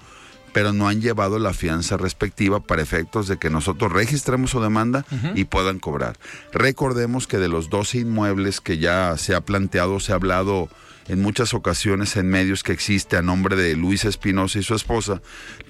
[0.53, 5.05] pero no han llevado la fianza respectiva para efectos de que nosotros registremos su demanda
[5.35, 6.19] y puedan cobrar.
[6.53, 10.69] Recordemos que de los 12 inmuebles que ya se ha planteado, se ha hablado
[11.07, 15.23] en muchas ocasiones en medios que existe a nombre de Luis Espinosa y su esposa,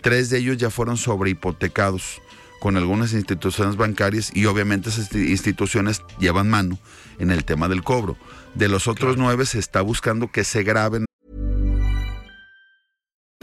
[0.02, 2.20] tres de ellos ya fueron sobrehipotecados
[2.60, 6.78] con algunas instituciones bancarias y obviamente esas instituciones llevan mano
[7.18, 8.16] en el tema del cobro.
[8.54, 11.07] De los otros nueve se está buscando que se graben.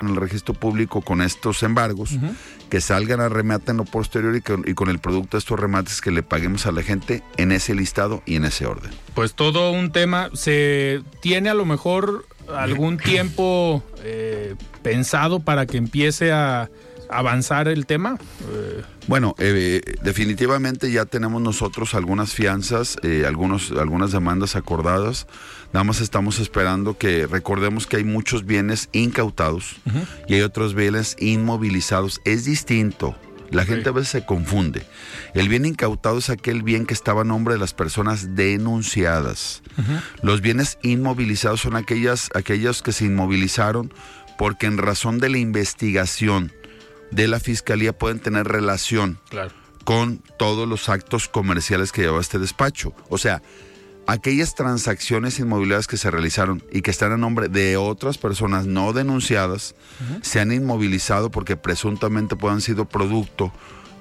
[0.00, 2.34] En el registro público con estos embargos, uh -huh.
[2.68, 5.60] que salgan a remate en lo posterior y, que, y con el producto de estos
[5.60, 8.90] remates que le paguemos a la gente en ese listado y en ese orden.
[9.14, 15.76] Pues todo un tema, se tiene a lo mejor algún tiempo eh, pensado para que
[15.76, 16.70] empiece a
[17.08, 18.18] avanzar el tema?
[18.52, 18.82] Eh.
[19.06, 25.28] Bueno, eh, definitivamente ya tenemos nosotros algunas fianzas, algunos, algunas demandas acordadas.
[25.74, 30.06] Nada más estamos esperando que recordemos que hay muchos bienes incautados uh -huh.
[30.28, 32.20] y hay otros bienes inmovilizados.
[32.24, 33.16] Es distinto.
[33.50, 34.86] La gente a veces se confunde.
[35.34, 39.64] El bien incautado es aquel bien que estaba a nombre de las personas denunciadas.
[39.76, 40.02] Uh -huh.
[40.22, 43.92] Los bienes inmovilizados son aquellas, aquellos que se inmovilizaron
[44.38, 46.52] porque en razón de la investigación
[47.10, 49.50] de la fiscalía pueden tener relación claro.
[49.82, 52.94] con todos los actos comerciales que lleva este despacho.
[53.08, 53.42] O sea,
[54.06, 58.92] aquellas transacciones inmobiliarias que se realizaron y que están a nombre de otras personas no
[58.92, 60.22] denunciadas uh -huh.
[60.22, 63.52] se han inmovilizado porque presuntamente puedan sido producto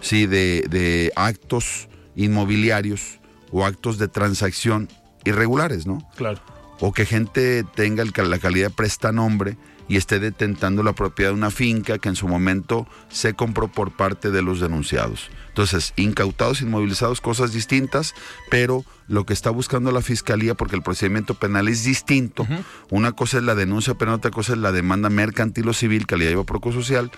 [0.01, 3.19] sí, de, de actos inmobiliarios
[3.51, 4.89] o actos de transacción
[5.23, 6.07] irregulares, ¿no?
[6.15, 6.39] Claro.
[6.79, 9.57] O que gente tenga el, la calidad de prestanombre
[9.87, 13.91] y esté detentando la propiedad de una finca que en su momento se compró por
[13.91, 15.29] parte de los denunciados.
[15.49, 18.15] Entonces, incautados, inmovilizados, cosas distintas,
[18.49, 22.63] pero lo que está buscando la fiscalía, porque el procedimiento penal es distinto, uh -huh.
[22.89, 26.17] una cosa es la denuncia penal, otra cosa es la demanda mercantil o civil que
[26.17, 27.11] le lleva Procosocial,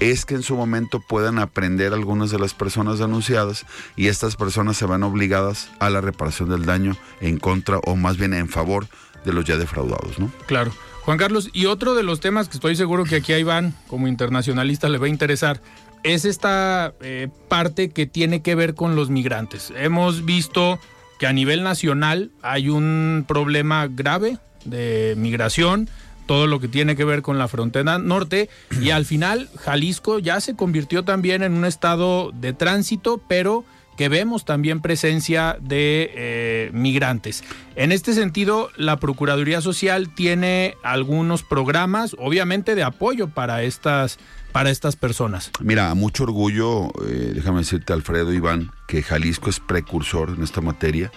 [0.00, 3.64] es que en su momento puedan aprender algunas de las personas denunciadas
[3.96, 8.18] y estas personas se van obligadas a la reparación del daño en contra o más
[8.18, 8.86] bien en favor
[9.24, 10.30] de los ya defraudados, ¿no?
[10.46, 10.72] Claro.
[11.08, 14.08] Juan Carlos, y otro de los temas que estoy seguro que aquí a Iván, como
[14.08, 15.62] internacionalista, le va a interesar,
[16.02, 19.72] es esta eh, parte que tiene que ver con los migrantes.
[19.74, 20.78] Hemos visto
[21.18, 25.88] que a nivel nacional hay un problema grave de migración,
[26.26, 30.42] todo lo que tiene que ver con la frontera norte y al final Jalisco ya
[30.42, 33.64] se convirtió también en un estado de tránsito, pero
[33.98, 37.42] que vemos también presencia de eh, migrantes.
[37.74, 44.20] En este sentido, la Procuraduría Social tiene algunos programas, obviamente, de apoyo para estas,
[44.52, 45.50] para estas personas.
[45.60, 51.10] Mira, mucho orgullo, eh, déjame decirte, Alfredo Iván, que Jalisco es precursor en esta materia.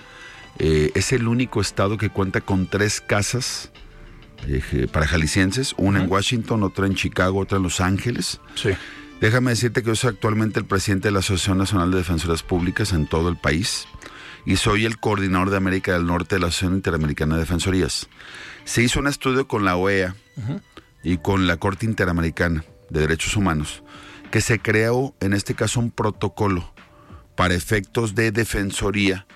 [0.57, 3.71] Eh, es el único estado que cuenta con tres casas
[4.91, 8.41] para jaliscienses, una en Washington, otra en Chicago, otra en Los Ángeles.
[8.55, 8.71] Sí.
[9.21, 12.91] Déjame decirte que yo soy actualmente el presidente de la Asociación Nacional de Defensoras Públicas
[12.91, 13.87] en todo el país
[14.47, 18.09] y soy el coordinador de América del Norte de la Asociación Interamericana de Defensorías.
[18.65, 20.15] Se hizo un estudio con la OEA
[21.03, 23.83] y con la Corte Interamericana de Derechos Humanos
[24.31, 26.73] que se creó en este caso un protocolo
[27.35, 29.27] para efectos de defensoría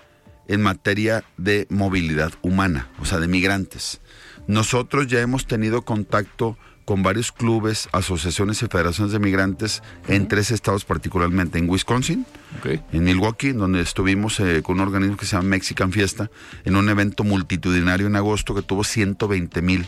[0.47, 4.01] en materia de movilidad humana, o sea, de migrantes.
[4.47, 10.51] Nosotros ya hemos tenido contacto con varios clubes, asociaciones y federaciones de migrantes en tres
[10.51, 12.25] estados particularmente, en Wisconsin,
[12.63, 16.29] en Milwaukee, donde estuvimos eh, con un organismo que se llama Mexican Fiesta,
[16.63, 19.87] en un evento multitudinario en agosto que tuvo 120 mil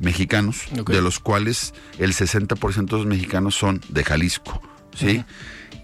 [0.00, 4.60] mexicanos, de los cuales el 60% de los mexicanos son de Jalisco,
[4.94, 5.24] ¿sí?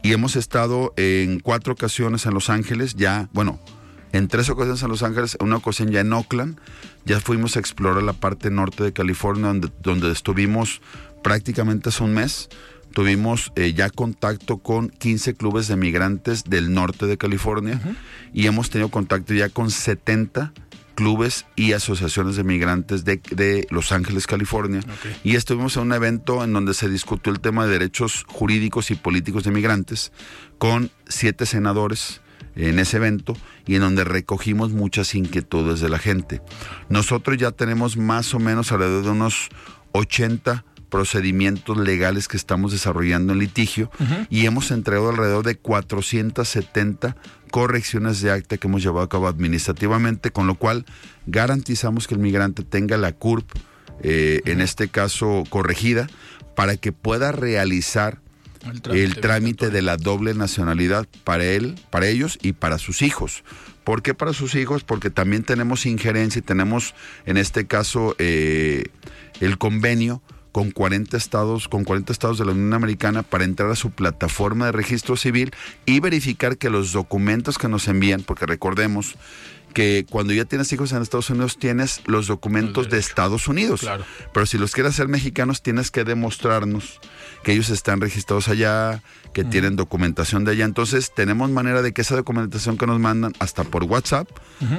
[0.03, 3.61] Y hemos estado en cuatro ocasiones en Los Ángeles, ya, bueno,
[4.13, 6.59] en tres ocasiones en Los Ángeles, una ocasión ya en Oakland,
[7.05, 10.81] ya fuimos a explorar la parte norte de California, donde, donde estuvimos
[11.23, 12.49] prácticamente hace un mes.
[12.93, 17.81] Tuvimos eh, ya contacto con 15 clubes de migrantes del norte de California
[18.33, 20.53] y hemos tenido contacto ya con 70
[20.99, 24.81] clubes y asociaciones de migrantes de, Los Ángeles, California.
[25.23, 28.97] Y estuvimos en un evento en donde se discutió el tema de derechos jurídicos y
[28.97, 30.11] políticos de migrantes
[30.59, 32.21] con siete senadores,
[32.57, 36.43] en ese evento y en donde recogimos muchas inquietudes de la gente.
[36.89, 39.49] Nosotros ya tenemos más o menos alrededor de unos
[39.93, 43.91] 80 procedimientos legales que estamos desarrollando en litigio
[44.31, 47.17] y hemos entregado alrededor de 470
[47.51, 50.85] correcciones de acta que hemos llevado a cabo administrativamente, con lo cual
[51.27, 53.51] garantizamos que el migrante tenga la CURP,
[54.03, 56.09] eh, en este caso corregida,
[56.57, 58.21] para que pueda realizar
[58.91, 63.45] el trámite, de la doble nacionalidad para él, para ellos y para sus hijos.
[63.85, 64.85] ¿Por qué para sus hijos?
[64.85, 66.95] Porque también tenemos injerencia y tenemos,
[67.25, 68.85] en este caso, eh,
[69.41, 73.77] el convenio con 40 estados, con 40 estados de la Unión Americana para entrar a
[73.77, 75.53] su plataforma de registro civil
[75.87, 79.15] y verificar que los documentos que nos envían, porque recordemos
[79.75, 83.89] que cuando ya tienes hijos en Estados Unidos tienes los documentos de Estados Unidos.
[84.33, 87.01] Pero si los quieres hacer mexicanos tienes que demostrarnos
[87.43, 89.03] que ellos están registrados allá,
[89.33, 90.65] que tienen documentación de allá.
[90.65, 94.29] Entonces tenemos manera de que esa documentación que nos mandan hasta por WhatsApp,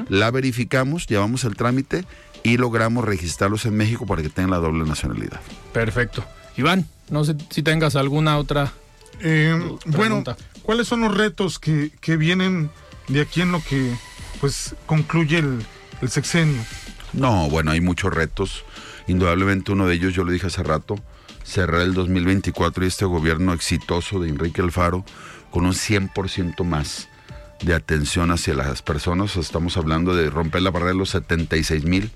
[0.10, 2.06] la verificamos, llevamos el trámite
[2.44, 5.40] y logramos registrarlos en México para que tengan la doble nacionalidad.
[5.74, 6.26] Perfecto.
[6.58, 8.74] Iván, no sé si tengas alguna otra.
[9.22, 10.24] Eh, bueno,
[10.64, 12.70] ¿cuáles son los retos que, que vienen
[13.08, 13.94] de aquí en lo que
[14.40, 16.62] pues concluye el, sexenio?
[17.14, 18.64] No, bueno, hay muchos retos.
[19.08, 20.96] Indudablemente uno de ellos, yo lo dije hace rato,
[21.44, 25.04] cerrar el 2024 y este gobierno exitoso de Enrique Alfaro
[25.52, 27.10] con un 100% más
[27.62, 29.36] de atención hacia las personas.
[29.36, 32.12] Estamos hablando de romper la barrera de los 76 mil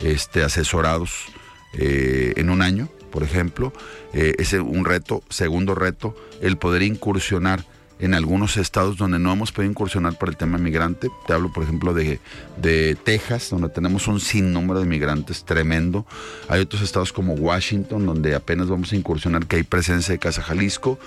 [0.00, 1.26] este, asesorados
[1.72, 3.72] eh, en un año, por ejemplo.
[4.12, 5.22] Eh, ese es un reto.
[5.30, 7.64] Segundo reto, el poder incursionar
[7.98, 11.10] en algunos estados donde no hemos podido incursionar para el tema migrante.
[11.26, 12.20] Te hablo, por ejemplo, de,
[12.56, 16.04] de Texas, donde tenemos un sinnúmero de migrantes tremendo.
[16.48, 20.42] Hay otros estados como Washington, donde apenas vamos a incursionar, que hay presencia de Casa
[20.42, 20.98] Jalisco.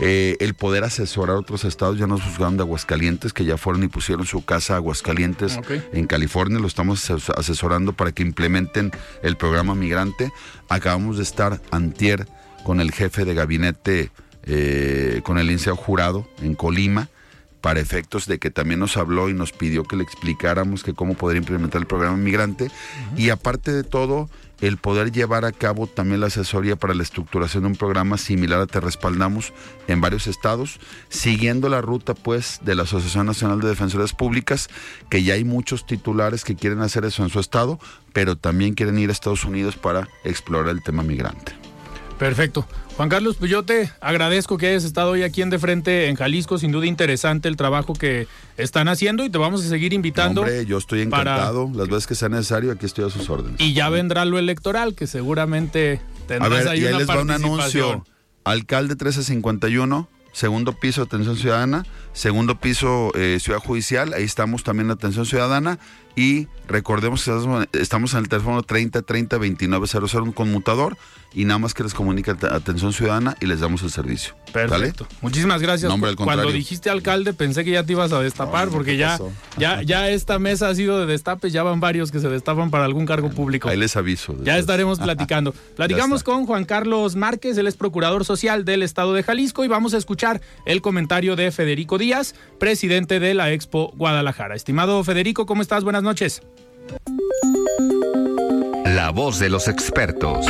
[0.00, 3.82] Eh, el poder asesorar a otros estados, ya nos juzgaron de Aguascalientes, que ya fueron
[3.84, 5.58] y pusieron su casa a Aguascalientes
[5.92, 6.58] en California.
[6.58, 8.90] Lo estamos asesorando para que implementen
[9.22, 10.32] el programa migrante.
[10.68, 12.26] Acabamos de estar antier
[12.64, 14.10] con el jefe de gabinete
[14.44, 17.08] eh, con el licenciado jurado en Colima
[17.60, 21.14] para efectos de que también nos habló y nos pidió que le explicáramos que cómo
[21.14, 22.70] poder implementar el programa migrante
[23.16, 24.28] y aparte de todo
[24.60, 28.60] el poder llevar a cabo también la asesoría para la estructuración de un programa similar
[28.60, 29.52] a Te Respaldamos
[29.88, 30.78] en varios estados,
[31.08, 34.68] siguiendo la ruta pues de la Asociación Nacional de Defensoras Públicas,
[35.08, 37.80] que ya hay muchos titulares que quieren hacer eso en su estado,
[38.12, 41.52] pero también quieren ir a Estados Unidos para explorar el tema migrante.
[42.18, 42.66] Perfecto.
[42.96, 46.16] Juan Carlos, pues yo te agradezco que hayas estado hoy aquí en De Frente en
[46.16, 46.58] Jalisco.
[46.58, 48.28] Sin duda interesante el trabajo que
[48.58, 50.42] están haciendo y te vamos a seguir invitando.
[50.42, 51.70] hombre, yo estoy encantado.
[51.74, 53.60] Las veces que sea necesario, aquí estoy a sus órdenes.
[53.60, 58.04] Y ya vendrá lo electoral, que seguramente tendrás a ver, ahí, les va un anuncio.
[58.44, 64.92] Alcalde 1351, segundo piso atención ciudadana, segundo piso eh, ciudad judicial, ahí estamos también en
[64.92, 65.78] atención ciudadana
[66.16, 67.30] y recordemos que
[67.78, 70.96] estamos- en el teléfono 30 30 29 00 un conmutador
[71.34, 74.34] y nada más que les comunique at- atención ciudadana y les damos el servicio.
[74.52, 74.68] ¿Sale?
[74.68, 75.06] Perfecto.
[75.22, 75.88] Muchísimas gracias.
[75.90, 78.98] Nombre al Cuando dijiste alcalde pensé que ya te ibas a destapar No, porque ¿qué
[78.98, 79.32] ya, pasó?
[79.56, 82.84] ya, ya esta mesa ha sido de destapes, ya van varios que se destapan para
[82.84, 83.70] algún cargo público.
[83.70, 84.36] Ahí les aviso.
[84.44, 85.54] Ya estaremos platicando.
[85.76, 89.94] Platicamos con Juan Carlos Márquez, él es procurador social del estado de Jalisco y vamos
[89.94, 94.54] a escuchar el comentario de Federico Díaz, presidente de la Expo Guadalajara.
[94.54, 95.82] Estimado Federico, ¿cómo estás?
[95.82, 96.42] Buenas noches.
[98.84, 100.46] La voz de los expertos.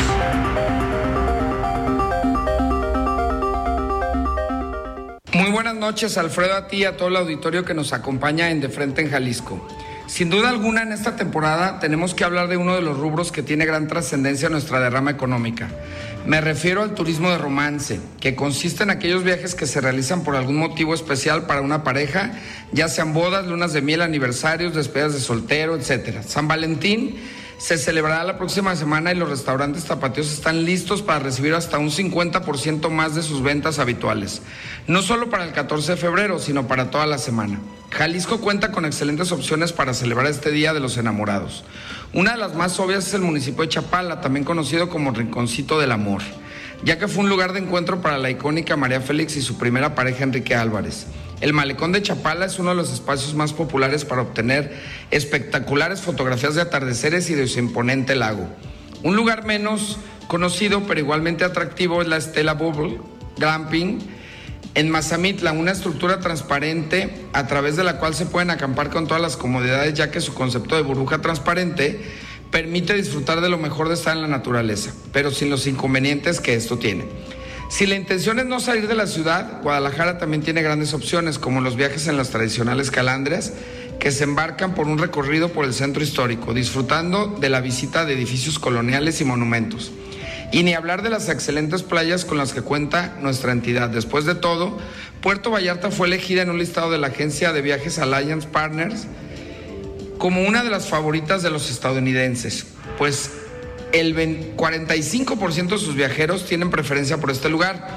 [5.35, 8.61] Muy buenas noches, Alfredo, a ti y a todo el auditorio que nos acompaña en
[8.61, 9.67] De Frente en Jalisco.
[10.07, 13.43] Sin duda alguna, en esta temporada tenemos que hablar de uno de los rubros que
[13.43, 15.69] tiene gran trascendencia en nuestra derrama económica.
[16.25, 20.37] Me refiero al turismo de romance, que consiste en aquellos viajes que se realizan por
[20.37, 22.33] algún motivo especial para una pareja,
[22.71, 26.23] ya sean bodas, lunas de miel, aniversarios, despedidas de soltero, etc.
[26.25, 27.17] San Valentín
[27.59, 31.91] se celebrará la próxima semana y los restaurantes tapatíos están listos para recibir hasta un
[31.91, 34.43] 50% más de sus ventas habituales.
[34.87, 37.61] No solo para el 14 de febrero, sino para toda la semana.
[37.91, 41.65] Jalisco cuenta con excelentes opciones para celebrar este Día de los Enamorados.
[42.15, 45.93] Una de las más obvias es el municipio de Chapala, también conocido como Rinconcito del
[45.93, 46.21] Amor,
[46.85, 49.95] ya que fue un lugar de encuentro para la icónica María Félix y su primera
[49.95, 51.07] pareja Enrique Álvarez.
[51.41, 54.79] El malecón de Chapala es uno de los espacios más populares para obtener
[55.11, 58.47] espectaculares fotografías de atardeceres y de su imponente lago.
[59.03, 59.97] Un lugar menos
[60.29, 63.01] conocido pero igualmente atractivo es la Estela Bubble
[63.39, 64.01] Glamping
[64.75, 69.23] en Mazamitla, una estructura transparente a través de la cual se pueden acampar con todas
[69.23, 72.01] las comodidades ya que su concepto de burbuja transparente
[72.51, 76.55] permite disfrutar de lo mejor de estar en la naturaleza, pero sin los inconvenientes que
[76.55, 77.05] esto tiene.
[77.69, 81.63] Si la intención es no salir de la ciudad, Guadalajara también tiene grandes opciones, como
[81.63, 83.55] los viajes en las tradicionales calandrias,
[83.99, 88.13] que se embarcan por un recorrido por el centro histórico, disfrutando de la visita de
[88.13, 89.91] edificios coloniales y monumentos.
[90.53, 93.89] Y ni hablar de las excelentes playas con las que cuenta nuestra entidad.
[93.89, 94.79] Después de todo,
[95.23, 99.07] Puerto Vallarta fue elegida en un listado de la agencia de viajes Alliance Partners
[100.19, 103.31] como una de las favoritas de los estadounidenses, pues
[103.93, 107.89] el 20 45% de sus viajeros tienen preferencia por este lugar.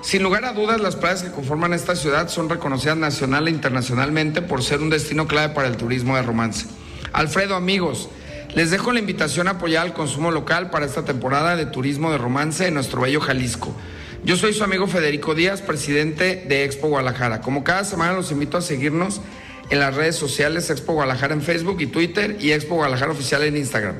[0.00, 4.40] Sin lugar a dudas, las playas que conforman esta ciudad son reconocidas nacional e internacionalmente
[4.40, 6.66] por ser un destino clave para el turismo de romance.
[7.12, 8.08] Alfredo, amigos,
[8.56, 12.16] les dejo la invitación a apoyar al consumo local para esta temporada de turismo de
[12.16, 13.76] romance en nuestro bello Jalisco.
[14.24, 17.42] Yo soy su amigo Federico Díaz, presidente de Expo Guadalajara.
[17.42, 19.20] Como cada semana los invito a seguirnos
[19.68, 23.58] en las redes sociales Expo Guadalajara en Facebook y Twitter y Expo Guadalajara Oficial en
[23.58, 23.96] Instagram.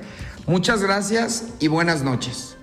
[0.47, 2.57] Muchas gracias y buenas noches.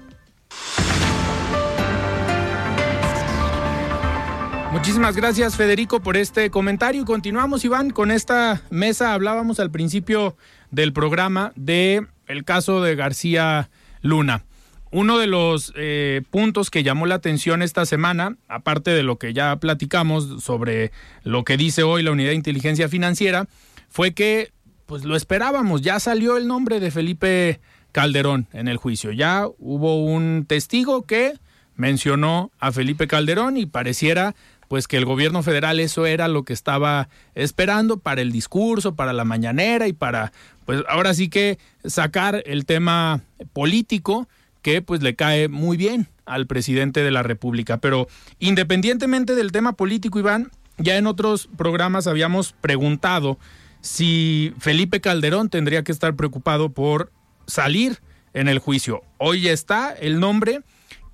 [4.71, 9.13] Muchísimas gracias Federico por este comentario continuamos Iván con esta mesa.
[9.13, 10.35] Hablábamos al principio
[10.73, 13.69] del programa de el caso de García
[14.01, 14.43] Luna.
[14.91, 19.33] Uno de los eh, puntos que llamó la atención esta semana, aparte de lo que
[19.33, 20.91] ya platicamos sobre
[21.23, 23.47] lo que dice hoy la Unidad de Inteligencia Financiera,
[23.87, 24.51] fue que
[24.87, 27.59] pues lo esperábamos, ya salió el nombre de Felipe
[27.91, 29.11] Calderón en el juicio.
[29.11, 31.33] Ya hubo un testigo que
[31.75, 34.35] mencionó a Felipe Calderón y pareciera
[34.73, 39.13] pues que el gobierno federal eso era lo que estaba esperando para el discurso, para
[39.13, 40.33] la mañanera y para
[40.65, 43.21] pues ahora sí que sacar el tema
[43.53, 44.27] político
[44.63, 48.07] que pues le cae muy bien al presidente de la República, pero
[48.39, 50.49] independientemente del tema político Iván,
[50.79, 53.37] ya en otros programas habíamos preguntado
[53.81, 57.11] si Felipe Calderón tendría que estar preocupado por
[57.45, 57.99] salir
[58.33, 59.03] en el juicio.
[59.19, 60.61] Hoy está el nombre.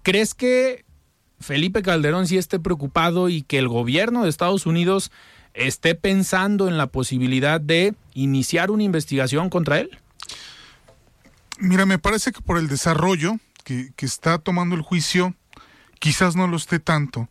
[0.01, 0.85] ¿Crees que
[1.39, 5.11] Felipe Calderón sí esté preocupado y que el gobierno de Estados Unidos
[5.53, 9.89] esté pensando en la posibilidad de iniciar una investigación contra él?
[11.59, 15.35] Mira, me parece que por el desarrollo que, está tomando el juicio,
[15.99, 17.27] quizás no lo esté tanto.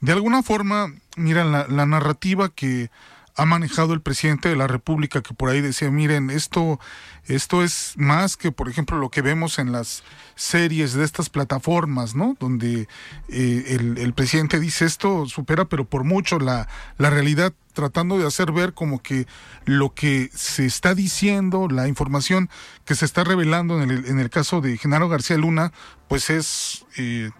[0.00, 2.90] De alguna forma, mira, la narrativa que
[3.34, 6.78] ha manejado el presidente de la República, que por ahí decía, miren, esto,
[7.24, 10.02] esto es más que, por ejemplo, lo que vemos en las
[10.34, 12.36] series de estas plataformas, ¿no?
[12.38, 12.88] Donde
[13.28, 16.68] eh, el, el, presidente dice esto supera, pero por mucho, la,
[16.98, 19.26] la realidad, tratando de hacer ver como que
[19.64, 22.50] lo que se está diciendo, la información
[22.84, 25.72] que se está revelando en el, en el caso de Genaro García Luna,
[26.08, 27.30] pues es, eh,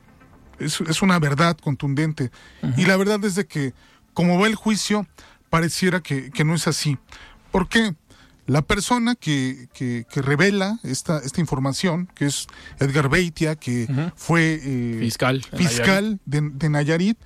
[0.58, 2.30] es, es, una verdad contundente.
[2.62, 2.78] Uh -huh.
[2.78, 3.74] Y la verdad es de que,
[4.14, 5.06] como va el juicio,
[5.52, 6.96] pareciera que, que, no es así.
[7.50, 7.94] ¿Por qué?
[8.46, 12.46] La persona que, que, que, revela esta, esta información, que es
[12.80, 14.12] Edgar Beitia, que uh -huh.
[14.16, 17.18] fue eh, fiscal, fiscal de, de, Nayarit,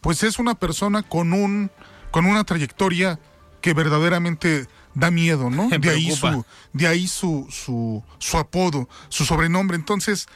[0.00, 1.70] pues es una persona con un
[2.10, 3.20] con una trayectoria
[3.60, 5.68] que verdaderamente da miedo, ¿no?
[5.68, 9.76] Me De ahí su de ahí su, su su apodo, su sobrenombre.
[9.76, 10.26] Entonces,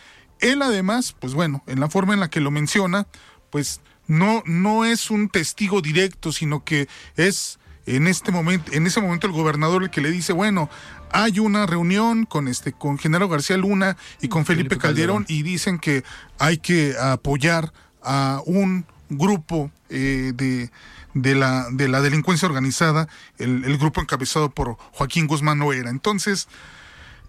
[0.40, 3.06] él además, pues bueno, en la forma en la que lo menciona,
[3.48, 9.00] pues no no es un testigo directo, sino que es en este momento en ese
[9.00, 10.68] momento el gobernador el que le dice, bueno,
[11.12, 15.38] hay una reunión con este con Genaro García Luna y con Felipe, Felipe Calderón, Calderón.
[15.38, 16.02] y dicen que
[16.38, 20.70] hay que apoyar a un grupo eh, de,
[21.14, 25.90] de, la, de la delincuencia organizada, el, el grupo encabezado por Joaquín Guzmán Noera.
[25.90, 26.48] Entonces,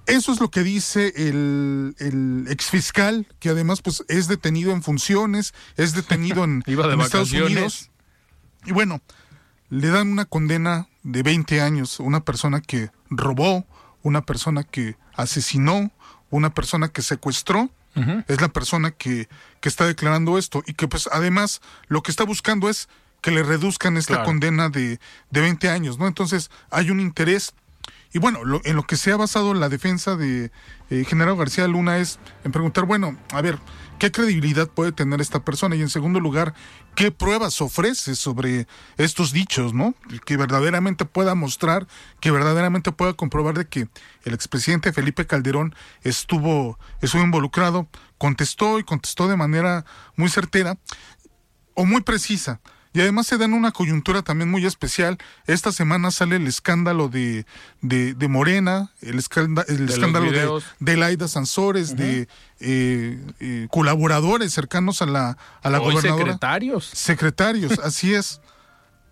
[0.05, 5.53] eso es lo que dice el, el exfiscal, que además pues es detenido en funciones,
[5.77, 7.31] es detenido en, Iba de en Estados.
[7.31, 7.91] Unidos.
[8.65, 9.01] Y bueno,
[9.69, 13.65] le dan una condena de 20 años a una persona que robó,
[14.01, 15.91] una persona que asesinó,
[16.29, 17.69] una persona que secuestró.
[18.29, 19.27] Es la persona que,
[19.59, 22.87] que está declarando esto y que pues además lo que está buscando es
[23.19, 24.25] que le reduzcan esta Claro.
[24.25, 26.07] condena de, de 20 años, ¿no?
[26.07, 27.53] Entonces hay un interés
[28.11, 30.51] y bueno, lo- en lo que se ha basado la defensa de
[30.89, 33.59] eh, General García Luna es en preguntar, bueno, a ver,
[33.99, 35.75] ¿qué credibilidad puede tener esta persona?
[35.75, 36.53] Y en segundo lugar,
[36.95, 39.93] ¿qué pruebas ofrece sobre estos dichos, no?
[40.25, 41.87] Que verdaderamente pueda mostrar,
[42.19, 43.87] que verdaderamente pueda comprobar de que
[44.23, 47.87] el expresidente Felipe Calderón estuvo, estuvo involucrado,
[48.17, 49.85] contestó y contestó de manera
[50.15, 50.77] muy certera
[51.75, 52.59] o muy precisa.
[52.91, 55.17] Y además se da en una coyuntura también muy especial.
[55.45, 57.45] Esta semana sale el escándalo de,
[57.81, 62.27] de, de Morena, el, escanda- el los escándalo de, de Laida Sansores, de
[62.59, 66.23] eh, eh, colaboradores cercanos a la, a la Hoy gobernadora.
[66.25, 66.85] secretarios.
[66.93, 68.41] Secretarios, así es.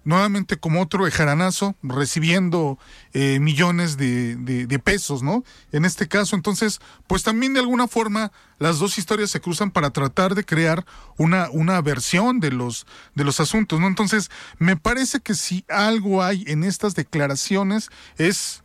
[0.07, 2.79] Nuevamente como otro ejaranazo, recibiendo
[3.11, 5.43] eh, millones de, de- de pesos, ¿no?
[5.73, 9.89] En este caso, entonces, pues también de alguna forma las dos historias se cruzan para
[9.89, 10.85] tratar de crear
[11.17, 13.87] una, una versión de los, de los asuntos, ¿no?
[13.87, 18.63] Entonces, me parece que si algo hay en estas declaraciones es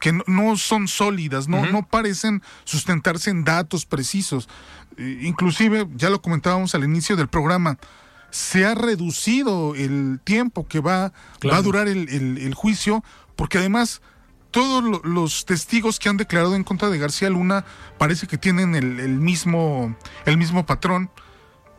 [0.00, 4.50] que no, no son sólidas, no, no parecen sustentarse en datos precisos.
[4.98, 7.78] Eh, inclusive, ya lo comentábamos al inicio del programa,
[8.30, 11.54] se ha reducido el tiempo que va, Claro.
[11.54, 13.02] va a durar el, el- el juicio,
[13.36, 14.02] porque además
[14.50, 17.64] todos lo- los testigos que han declarado en contra de García Luna
[17.98, 21.10] parece que tienen el, el mismo, el mismo patrón.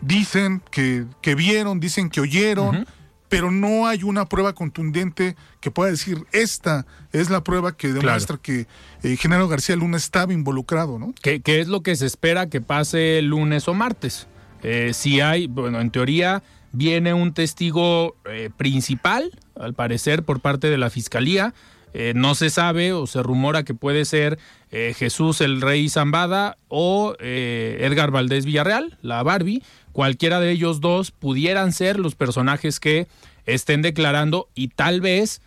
[0.02, 2.88] Dicen que, que vieron, dicen que oyeron,
[3.28, 8.38] pero no hay una prueba contundente que pueda decir esta es la prueba que demuestra
[8.38, 8.66] que
[9.04, 11.14] eh, Genaro García Luna estaba involucrado, ¿no?
[11.22, 14.28] ¿Qué, qué es lo que se espera que pase el lunes o martes?
[14.64, 20.70] Eh, si hay, bueno, en teoría viene un testigo eh, principal, al parecer, por parte
[20.70, 21.54] de la fiscalía.
[21.94, 24.38] Eh, no se sabe o se rumora que puede ser
[24.72, 29.64] eh, Jesús el Rey Zambada o eh, Edgar Valdés Villarreal, la Barbie.
[29.92, 33.08] Cualquiera de ellos dos pudieran ser los personajes que
[33.46, 35.42] estén declarando y tal vez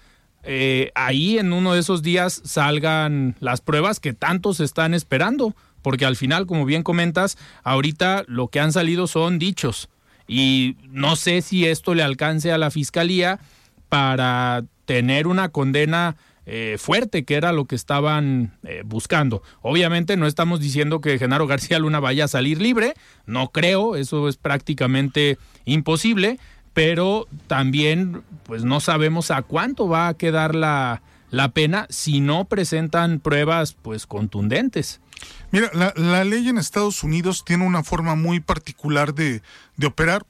[0.97, 6.17] ahí en uno de esos días salgan las pruebas que tantos están esperando, porque al
[6.17, 9.89] final, como bien comentas, ahorita lo que han salido son dichos
[10.27, 13.41] y no sé si esto le alcance a la fiscalía
[13.89, 16.17] para tener una condena
[16.47, 19.43] eh, fuerte, que era lo que estaban eh, buscando.
[19.61, 22.95] Obviamente no estamos diciendo que Genaro García Luna vaya a salir libre,
[23.27, 26.39] no creo, eso es prácticamente imposible,
[26.73, 31.03] pero también pues no sabemos a cuánto va a quedar la,
[31.33, 35.01] la pena si no presentan pruebas pues contundentes.
[35.51, 39.43] Mira, la, ley en Estados Unidos tiene una forma muy particular de,
[39.77, 40.27] de operar.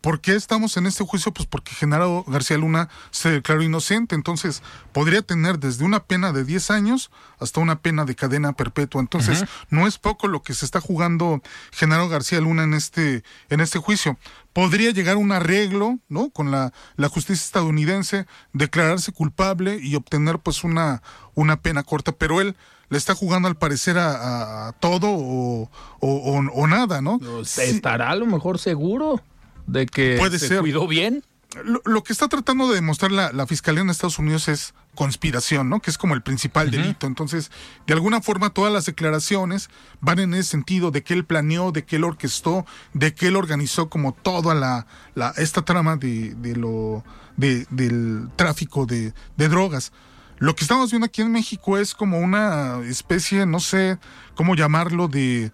[0.00, 1.32] ¿Por qué estamos en este juicio?
[1.32, 6.44] Pues porque Genaro García Luna se declaró inocente, entonces podría tener desde una pena de
[6.44, 9.00] 10 años hasta una pena de cadena perpetua.
[9.00, 11.42] Entonces, no es poco lo que se está jugando
[11.72, 14.16] Genaro García Luna en este, en este juicio.
[14.52, 16.30] Podría llegar a un arreglo, ¿no?
[16.30, 21.02] Con la, la justicia estadounidense, declararse culpable y obtener pues una,
[21.34, 22.56] una pena corta, pero él
[22.88, 25.70] le está jugando al parecer a, todo o,
[26.00, 27.18] o- o- o nada, ¿no?
[27.44, 27.60] Sí.
[27.62, 29.20] ¿Estará a lo mejor seguro
[29.68, 30.60] de que Puede se ser.
[30.60, 31.22] cuidó bien?
[31.64, 35.70] Lo, lo que está tratando de demostrar la, la fiscalía en Estados Unidos es conspiración,
[35.70, 35.80] ¿no?
[35.80, 37.06] Que es como el principal delito.
[37.06, 37.50] Entonces,
[37.86, 41.84] de alguna forma, todas las declaraciones van en ese sentido de que él planeó, de
[41.84, 46.54] que él orquestó, de que él organizó como toda la, la esta trama de, de
[46.56, 47.02] lo
[47.36, 49.92] de, del tráfico de, de drogas.
[50.38, 53.98] Lo que estamos viendo aquí en México es como una especie, no sé
[54.34, 55.50] cómo llamarlo, de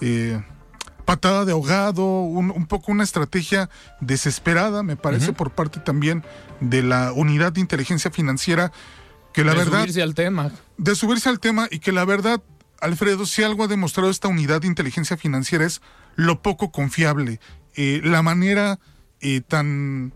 [0.00, 0.42] eh,
[1.04, 3.68] patada de ahogado, un, un poco una estrategia
[4.00, 6.24] desesperada, me parece, por parte también
[6.60, 8.72] de la unidad de inteligencia financiera,
[9.32, 10.50] que la de verdad, subirse al tema.
[10.76, 12.42] de subirse al tema y que la verdad,
[12.80, 15.80] Alfredo, si algo ha demostrado esta unidad de inteligencia financiera es
[16.16, 17.40] lo poco confiable,
[17.74, 18.78] eh, la manera
[19.20, 20.12] eh, tan,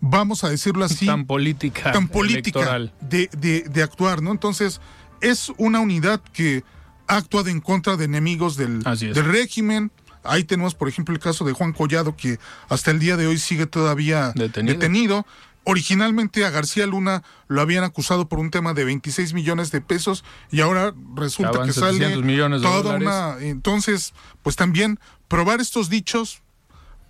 [0.00, 4.30] vamos a decirlo así, tan política, tan política de, de, de, actuar, ¿no?
[4.32, 4.80] Entonces,
[5.20, 6.64] es una unidad que
[7.06, 9.90] ha actuado en contra de enemigos del, del régimen.
[10.24, 12.38] Ahí tenemos, por ejemplo, el caso de Juan Collado, que
[12.68, 15.26] hasta el día de hoy sigue todavía detenido.
[15.64, 20.24] Originalmente a García Luna lo habían acusado por un tema de 26 millones de pesos
[20.50, 23.36] y ahora resulta que sale millones de toda una...
[23.40, 24.98] Entonces, pues también
[25.28, 26.40] probar estos dichos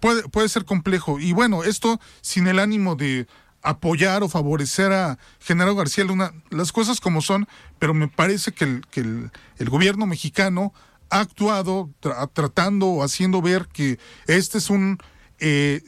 [0.01, 1.21] puede, puede ser complejo.
[1.21, 3.29] Y bueno, esto sin el ánimo de
[3.63, 7.49] apoyar o favorecer a Genaro García Luna, las cosas como son,
[7.79, 10.73] pero me parece que el, que el, gobierno mexicano
[11.11, 11.91] ha actuado
[12.33, 14.99] tratando o haciendo ver que este es un
[15.39, 15.83] eh,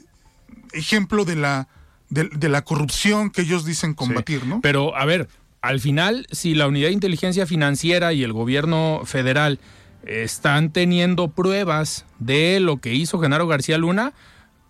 [0.73, 1.69] ejemplo de la
[2.11, 4.61] de, la corrupción que ellos dicen combatir, ¿no?
[4.61, 5.29] Pero, a ver,
[5.63, 9.61] al final, si la Unidad de Inteligencia Financiera y el gobierno federal
[10.05, 14.13] están teniendo pruebas de lo que hizo Genaro García Luna,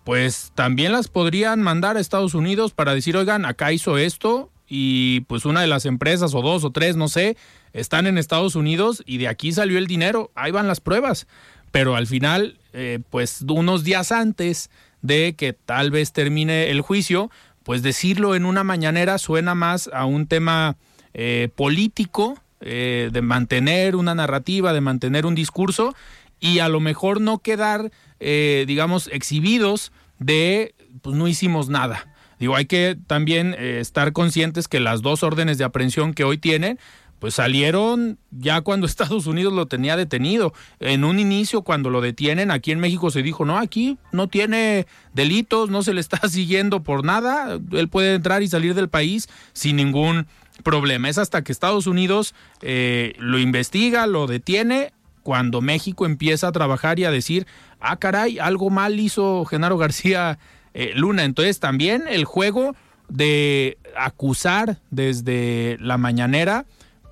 [0.05, 5.21] pues también las podrían mandar a Estados Unidos para decir, oigan, acá hizo esto y
[5.23, 7.37] pues una de las empresas o dos o tres, no sé,
[7.73, 11.27] están en Estados Unidos y de aquí salió el dinero, ahí van las pruebas.
[11.71, 14.71] Pero al final, eh, pues unos días antes
[15.03, 17.31] de que tal vez termine el juicio,
[17.63, 20.77] pues decirlo en una mañanera suena más a un tema
[21.15, 25.95] eh, político, eh, de mantener una narrativa, de mantener un discurso
[26.41, 32.09] y a lo mejor no quedar, digamos, exhibidos de, pues no hicimos nada.
[32.39, 36.79] Digo, hay que también estar conscientes que las dos órdenes de aprehensión que hoy tienen,
[37.21, 40.53] pues salieron ya cuando Estados Unidos lo tenía detenido.
[40.81, 44.87] En un inicio, cuando lo detienen, aquí en México se dijo, no, aquí no tiene
[45.15, 49.29] delitos, no se le está siguiendo por nada, él puede entrar y salir del país
[49.53, 50.27] sin ningún
[50.65, 51.09] problema.
[51.09, 54.93] Es hasta que Estados Unidos eh, lo investiga, lo detiene,
[55.23, 57.47] cuando México empieza a trabajar y a decir,
[57.79, 60.39] ah, caray, algo mal hizo Genaro García
[60.75, 61.25] eh, Luna.
[61.25, 62.75] Entonces también el juego
[63.09, 66.65] de acusar desde la mañanera,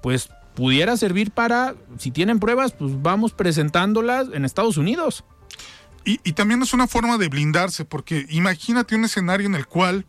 [0.02, 5.24] pues pudiera servir para, si tienen pruebas, pues vamos presentándolas en Estados Unidos.
[6.04, 10.06] Y, y, también es una forma de blindarse, porque imagínate un escenario en el cual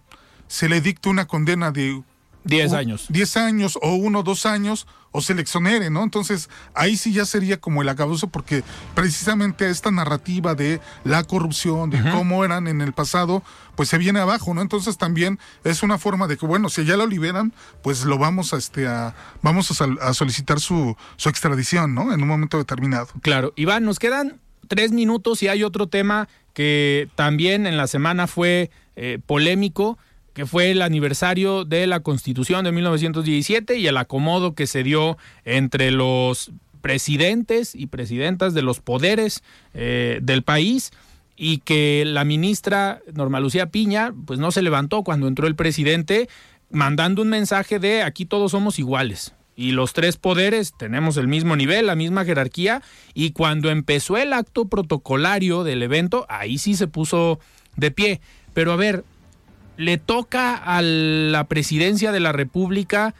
[0.47, 2.01] se le dicta una condena de
[2.49, 3.05] 10 años.
[3.09, 6.03] 10 años o uno, dos años o seleccionere, ¿no?
[6.03, 11.89] Entonces ahí sí ya sería como el acabuso porque precisamente esta narrativa de la corrupción,
[11.89, 13.43] de cómo eran en el pasado,
[13.75, 14.61] pues se viene abajo, ¿no?
[14.61, 18.53] Entonces también es una forma de que, bueno, si ya lo liberan, pues lo vamos
[18.53, 22.13] a, este, a, vamos a, solicitar su, su extradición, ¿no?
[22.13, 23.07] En un momento determinado.
[23.21, 23.53] Claro.
[23.55, 28.69] Iván, nos quedan tres minutos y hay otro tema que también en la semana fue
[28.95, 29.97] eh, polémico
[30.39, 35.17] que fue el aniversario de la Constitución de 1917 y el acomodo que se dio
[35.43, 40.91] entre los presidentes y presidentas de los poderes eh, del país
[41.35, 46.29] y que la ministra Norma Lucía Piña pues no se levantó cuando entró el presidente
[46.71, 51.57] mandando un mensaje de aquí todos somos iguales y los tres poderes tenemos el mismo
[51.57, 52.81] nivel, la misma jerarquía
[53.13, 57.41] y cuando empezó el acto protocolario del evento ahí sí se puso
[57.75, 58.21] de pie.
[58.53, 59.03] Pero a ver,
[59.79, 63.15] le toca a la presidencia de la República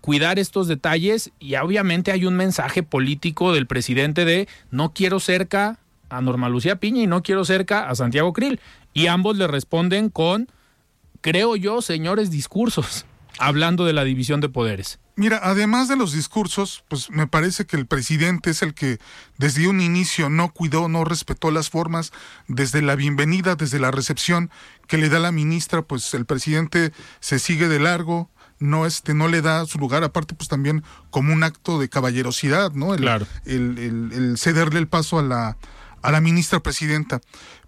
[0.00, 5.78] cuidar estos detalles y obviamente hay un mensaje político del presidente de no quiero cerca
[6.08, 8.58] a Norma Lucía Piña y no quiero cerca a Santiago Krill.
[8.92, 10.48] Y ambos le responden con,
[11.20, 13.06] creo yo, señores discursos,
[13.38, 14.98] hablando de la división de poderes.
[15.20, 18.98] Mira, además de los discursos, pues me parece que el presidente es el que
[19.36, 22.10] desde un inicio no cuidó, no respetó las formas,
[22.48, 24.50] desde la bienvenida, desde la recepción
[24.86, 29.28] que le da la ministra, pues el presidente se sigue de largo, no este no
[29.28, 33.26] le da su lugar aparte pues también como un acto de caballerosidad no el, claro.
[33.44, 35.56] el, el, cederle el paso a la
[36.02, 37.22] a la ministra presidenta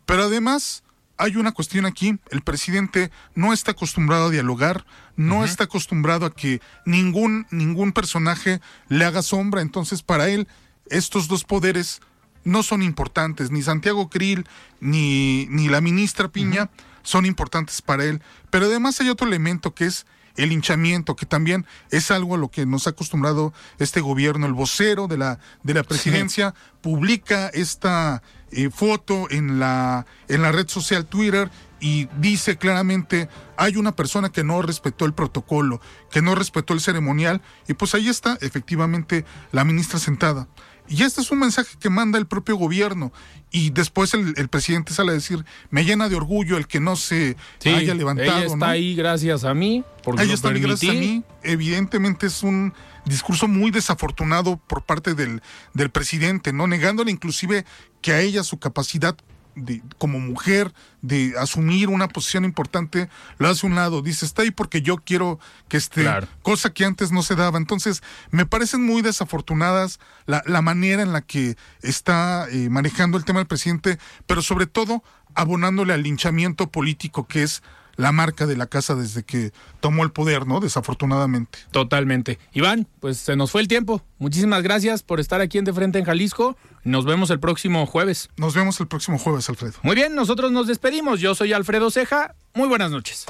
[0.04, 0.84] pero además
[1.16, 4.84] hay una cuestión aquí, el presidente no está acostumbrado a dialogar,
[5.16, 10.48] no está acostumbrado a que ningún, ningún personaje le haga sombra, entonces para él
[10.86, 12.00] estos dos poderes
[12.44, 14.46] no son importantes, ni Santiago Krill
[14.80, 16.70] ni, ni la ministra Piña
[17.02, 20.06] son importantes para él, pero además hay otro elemento que es
[20.36, 24.46] el hinchamiento, que también es algo a lo que nos ha acostumbrado este gobierno.
[24.46, 28.22] El vocero de la, de la presidencia publica esta
[28.52, 31.50] eh, foto en la, en la red social Twitter
[31.80, 35.80] y dice claramente hay una persona que no respetó el protocolo,
[36.10, 40.48] que no respetó el ceremonial y pues ahí está efectivamente la ministra sentada.
[40.92, 43.12] Y este es un mensaje que manda el propio gobierno.
[43.50, 47.36] Y después el, presidente sale a decir, me llena de orgullo el que no se
[47.64, 48.42] haya levantado.
[48.42, 49.84] Ella está ahí gracias a mí.
[50.04, 51.22] Porque ella está ahí gracias a mí.
[51.42, 52.74] Evidentemente es un
[53.06, 55.40] discurso muy desafortunado por parte del,
[55.72, 56.66] del presidente, ¿no?
[56.66, 57.64] Negándole inclusive
[58.02, 59.16] que a ella su capacidad
[59.54, 64.42] de, como mujer, de asumir una posición importante, lo hace a un lado, dice, está
[64.42, 65.38] ahí porque yo quiero
[65.68, 66.08] que esté,
[66.42, 67.58] cosa que antes no se daba.
[67.58, 73.24] Entonces, me parecen muy desafortunadas la, la manera en la que está eh, manejando el
[73.24, 75.02] tema del presidente, pero sobre todo
[75.34, 77.62] abonándole al linchamiento político que es
[77.96, 80.60] la marca de la casa desde que tomó el poder, ¿no?
[80.60, 81.58] Desafortunadamente.
[81.70, 82.38] Totalmente.
[82.52, 84.02] Iván, pues se nos fue el tiempo.
[84.18, 86.56] Muchísimas gracias por estar aquí en De Frente en Jalisco.
[86.84, 88.28] Nos vemos el próximo jueves.
[88.36, 89.74] Nos vemos el próximo jueves, Alfredo.
[89.82, 91.20] Muy bien, nosotros nos despedimos.
[91.20, 92.34] Yo soy Alfredo Ceja.
[92.54, 93.26] Muy buenas noches.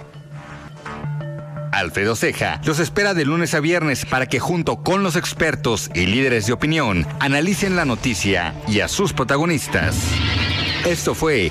[1.73, 6.07] Alfredo Ceja los espera de lunes a viernes para que junto con los expertos y
[6.07, 9.97] líderes de opinión analicen la noticia y a sus protagonistas.
[10.85, 11.51] Esto fue